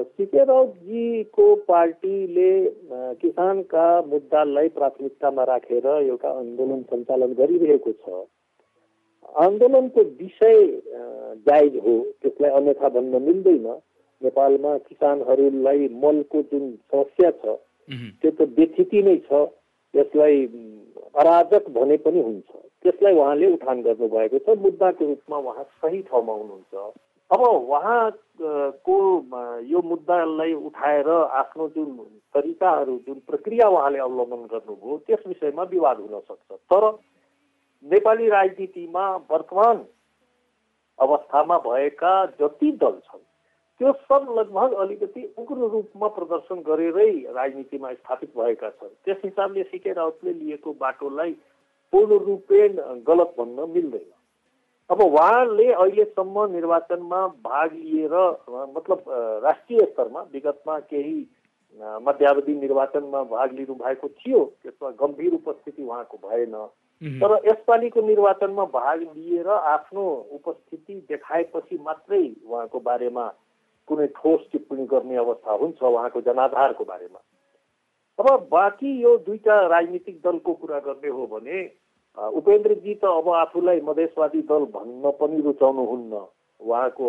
सिके 0.02 0.44
राउतजीको 0.44 1.46
पार्टीले 1.68 2.50
किसानका 3.20 3.86
मुद्दालाई 4.06 4.68
प्राथमिकतामा 4.76 5.44
राखेर 5.50 5.86
एउटा 5.86 6.30
आन्दोलन 6.30 6.82
सञ्चालन 6.90 7.32
गरिरहेको 7.40 7.92
छ। 7.92 8.24
आन्दोलनको 9.44 10.02
विषय 10.20 10.56
जायज 11.46 11.76
हो 11.86 11.94
त्यसलाई 12.22 12.50
अन्यथा 12.60 12.88
भन्न 12.96 13.22
मिल्दैन। 13.22 13.66
नेपालमा 14.22 14.76
किसानहरूलाई 14.88 15.88
मलको 16.04 16.42
जुन 16.52 16.70
समस्या 16.90 17.30
छ 17.30 17.56
त्यो 18.20 18.30
त 18.30 18.48
व्यथिति 18.58 19.02
नै 19.02 19.16
छ। 19.26 19.46
यसलाई 19.94 20.44
अराजक 21.16 21.68
भने 21.76 21.96
पनि 22.04 22.20
हुन्छ। 22.20 22.48
त्यसलाई 22.82 23.14
उहाँले 23.14 23.46
उठान 23.52 23.82
गर्नुभएको 23.82 24.38
छ। 24.38 24.58
मुद्दाको 24.64 25.04
रूपमा 25.04 25.38
उहाँ 25.38 25.64
सही 25.82 26.02
ठाउँमा 26.08 26.32
हुनुहुन्छ। 26.32 26.74
अब 27.30 27.40
उहाँको 27.40 28.96
यो 29.68 29.80
मुद्दालाई 29.84 30.52
उठाएर 30.54 31.08
आफ्नो 31.08 31.68
जुन 31.68 31.90
तरिकाहरू 32.34 32.96
जुन 33.06 33.18
प्रक्रिया 33.28 33.68
उहाँले 33.68 33.98
अवलम्बन 33.98 34.42
गर्नुभयो 34.52 34.96
त्यस 35.06 35.26
विषयमा 35.26 35.62
विवाद 35.68 36.00
हुन 36.00 36.20
सक्छ। 36.20 36.52
तर 36.72 36.84
नेपाली 37.84 38.28
राजनीतिमा 38.28 39.04
वर्तमान 39.30 39.84
अवस्थामा 40.98 41.58
भएका 41.66 42.14
जति 42.40 42.70
दल 42.80 42.96
छन् 43.06 43.26
त्यो 43.80 43.92
सब 43.92 44.34
लगभग 44.38 44.72
अलिकति 44.82 45.22
उग्र 45.38 45.68
रूपमा 45.68 46.08
प्रदर्शन 46.16 46.62
गरेरै 46.66 47.10
राजनीतिमा 47.36 47.92
स्थापित 47.92 48.30
भएका 48.38 48.70
छन्। 48.70 48.94
त्यस 49.04 49.20
हिसाबले 49.24 49.62
सिके 49.62 49.92
राउतले 49.92 50.32
लिएको 50.32 50.72
बाटोलाई 50.80 51.32
पूर्ण 51.92 52.18
रूपेण 52.24 52.72
गलत 53.06 53.34
भन्न 53.38 53.68
मिल्दैन। 53.70 54.10
अब 54.90 55.00
उहाँले 55.02 55.72
अहिलेसम्म 55.72 56.44
निर्वाचनमा 56.52 57.26
भाग 57.44 57.72
लिएर 57.74 58.14
मतलब 58.76 59.04
राष्ट्रिय 59.44 59.80
स्तरमा 59.82 60.20
विगतमा 60.32 60.78
केही 60.80 61.18
मध्यावधि 62.06 62.54
निर्वाचनमा 62.54 63.22
भाग 63.24 63.52
लिनु 63.54 63.74
भएको 63.74 64.08
थियो 64.08 64.44
त्यसमा 64.62 64.90
गम्भीर 65.00 65.34
उपस्थिति 65.34 65.82
उहाँको 65.82 66.16
भएन। 66.28 66.54
तर 67.02 67.34
यसपालिको 67.46 68.00
निर्वाचनमा 68.02 68.64
भाग 68.72 69.02
लिएर 69.02 69.48
आफ्नो 69.48 70.04
उपस्थिति 70.32 70.94
देखाएपछि 71.08 71.78
मात्रै 71.82 72.22
उहाँको 72.46 72.80
बारेमा 72.80 73.26
कुनै 73.88 74.06
ठोस 74.16 74.48
टिप्पणी 74.52 74.86
गर्ने 74.86 75.16
अवस्था 75.16 75.52
हुन्छ 75.52 75.82
उहाँको 75.82 76.20
जनाधारको 76.20 76.84
बारेमा। 76.84 77.20
अब 78.18 78.48
बाँकी 78.52 78.90
यो 79.02 79.16
दुईटा 79.26 79.60
राजनीतिक 79.66 80.16
दलको 80.24 80.52
कुरा 80.54 80.78
गर्ने 80.88 81.08
हो 81.08 81.26
भने 81.26 81.62
उपेन्द्रजी 82.16 82.94
त 82.94 83.04
अब 83.04 83.28
आफूलाई 83.28 83.80
मधेसवादी 83.80 84.40
दल 84.42 84.64
भन्न 84.74 85.10
पनि 85.20 85.40
रुचाउनुहुन्न। 85.40 86.12
उहाँको 86.60 87.08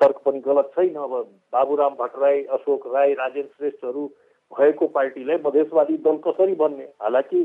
तर्क 0.00 0.16
पनि 0.24 0.40
गलत 0.40 0.70
छैन। 0.74 0.94
अब 0.94 1.12
बाबुराम 1.52 1.94
भट्टराई 1.94 2.42
अशोक 2.56 2.86
राई 2.94 3.12
राजेन्द्र 3.14 3.54
श्रेष्ठहरू 3.58 4.06
भएको 4.52 4.86
पार्टीलाई 4.86 5.38
मधेसवादी 5.46 5.96
दल 5.96 6.16
कसरी 6.26 6.54
बन्ने? 6.54 6.88
हालाकि 7.02 7.40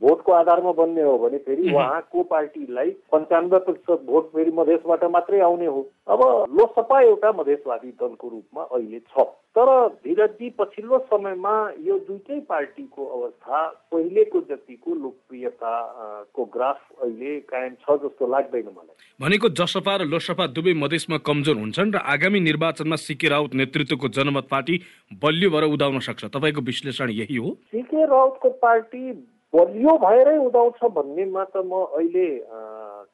भोटको 0.00 0.32
आधारमा 0.32 0.72
बन्ने 0.72 1.02
हो 1.02 1.16
भने 1.18 1.38
फेरि 1.38 1.70
उहाँको 1.72 2.22
पार्टीलाई 2.30 2.90
पन्चानब्बे 3.12 3.58
प्रतिशत 3.58 4.00
भोट 4.06 4.28
फेरि 4.32 4.50
मधेसबाट 4.54 5.04
मात्रै 5.10 5.40
आउने 5.40 5.66
हो। 5.66 5.80
अब 6.08 6.20
लोकसभा 6.50 7.00
एउटा 7.00 7.32
मधेसवादी 7.32 7.90
दलको 8.00 8.28
रूपमा 8.28 8.62
अहिले 8.62 9.00
छ। 9.00 9.26
तर 9.56 9.68
धीरजी 10.04 10.48
पछिल्लो 10.58 10.98
समयमा 11.10 11.54
यो 11.80 11.98
दुइटै 12.06 12.38
पार्टीको 12.48 13.04
अवस्था 13.06 13.58
पहिलेको 13.92 14.40
जतिको 14.50 14.94
लोकप्रियताको 14.94 16.44
ग्राफ 16.54 16.80
अहिले 17.02 17.38
कायम 17.46 17.74
छ 17.82 17.96
जस्तो 18.04 18.26
लाग्दैन 18.26 18.66
मलाई। 18.66 18.96
भनेको 19.20 19.48
जसपा 19.54 19.94
र 19.96 20.04
लोकसभा 20.10 20.46
दुवै 20.58 20.74
मधेसमा 20.74 21.18
कमजोर 21.22 21.56
हुन्छन् 21.56 21.94
र 21.94 22.02
आगामी 22.14 22.40
निर्वाचनमा 22.40 22.96
सिके 22.98 23.28
राउत 23.28 23.54
नेतृत्वको 23.54 24.08
जनमत 24.10 24.48
पार्टी 24.50 24.80
बलियो 25.22 25.50
भएर 25.50 25.64
उदाउन 25.70 25.98
सक्छ। 26.00 26.24
तपाईँको 26.26 26.60
विश्लेषण 26.62 27.10
यही 27.12 27.36
हो। 27.36 27.54
सिके 27.70 28.06
राउतको 28.06 28.50
पार्टी 28.58 29.12
बलियो 29.54 29.92
भएरै 30.02 30.36
उदाउँछ 30.50 30.80
भन्नेमा 30.98 31.42
त 31.54 31.62
म 31.62 31.86
अहिले 31.94 32.26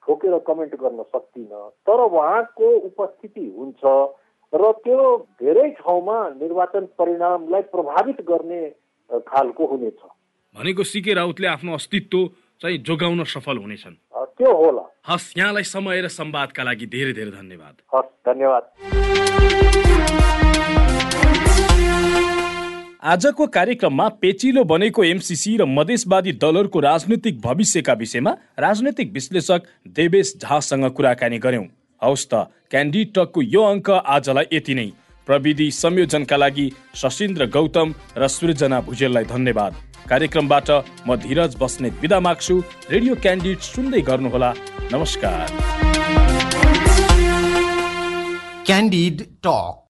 ठोकेर 0.01 0.35
कमेन्ट 0.49 0.73
गर्न 0.81 1.03
सक्दिनँ। 1.13 1.63
तर 1.85 2.01
उहाँको 2.01 2.67
उपस्थिति 2.89 3.45
हुन्छ 3.57 3.83
र 4.53 4.63
त्यो 4.81 5.01
धेरै 5.37 5.69
ठाउँमा 5.81 6.17
निर्वाचन 6.41 6.85
परिणामलाई 6.97 7.63
प्रभावित 7.75 8.19
गर्ने 8.25 8.63
खालको 9.29 9.67
हुनेछ। 9.67 10.01
भनेको 10.57 10.83
सिके 10.83 11.13
राउतले 11.15 11.47
आफ्नो 11.47 11.75
अस्तित्व 11.75 12.19
चाहिँ 12.61 12.79
जोगाउन 12.89 13.25
सफल 13.25 13.57
हुनेछन्। 13.59 13.97
त्यो 14.41 14.51
होला। 14.57 14.85
हस् 15.07 15.37
यहाँलाई 15.39 15.65
समय 15.69 16.01
र 16.01 16.09
संवादका 16.09 16.63
लागि 16.65 16.87
धेरै 16.89 17.13
धेरै 17.13 17.33
धन्यवाद। 17.37 17.75
हस् 17.95 18.11
धन्यवाद। 18.27 18.65
आजको 23.03 23.47
कार्यक्रममा 23.47 24.07
पेचिलो 24.21 24.63
बनेको 24.65 25.05
एमसिसी 25.05 25.57
र 25.57 25.65
मधेसवादी 25.67 26.33
दलहरूको 26.35 26.81
राजनैतिक 26.81 27.41
भविष्यका 27.41 27.93
विषयमा 27.93 28.33
राजनैतिक 28.59 29.13
विश्लेषक 29.13 29.63
देवेश 29.89 30.33
झासँग 30.37 30.85
कुराकानी 30.91 31.39
गर्यौं 31.39 31.65
हौस् 32.03 32.27
त 32.27 32.45
क्यान्डी 32.71 33.05
टकको 33.17 33.43
यो 33.45 33.63
अङ्क 33.65 33.91
आजलाई 33.91 34.45
यति 34.53 34.75
नै। 34.75 34.87
प्रविधि 35.27 35.71
संयोजनका 35.71 36.37
लागि 36.37 36.67
सशिन्द्र 36.95 37.47
गौतम 37.49 37.95
र 38.19 38.29
सृजना 38.29 38.81
भुजेललाई 38.83 39.25
धन्यवाद। 39.25 39.73
कार्यक्रमबाट 40.09 40.71
म 41.09 41.17
धीरज 41.17 41.57
बस्ने 41.57 41.89
विदा 42.01 42.21
माग्छु। 42.21 42.63
रेडियो 42.91 43.15
क्यान्डिड 43.17 43.59
सुन्दै 43.65 44.01
गर्नुहोला। 44.03 44.55
नमस्कार। 44.93 45.47
Candid 48.67 49.29
talk. 49.41 49.87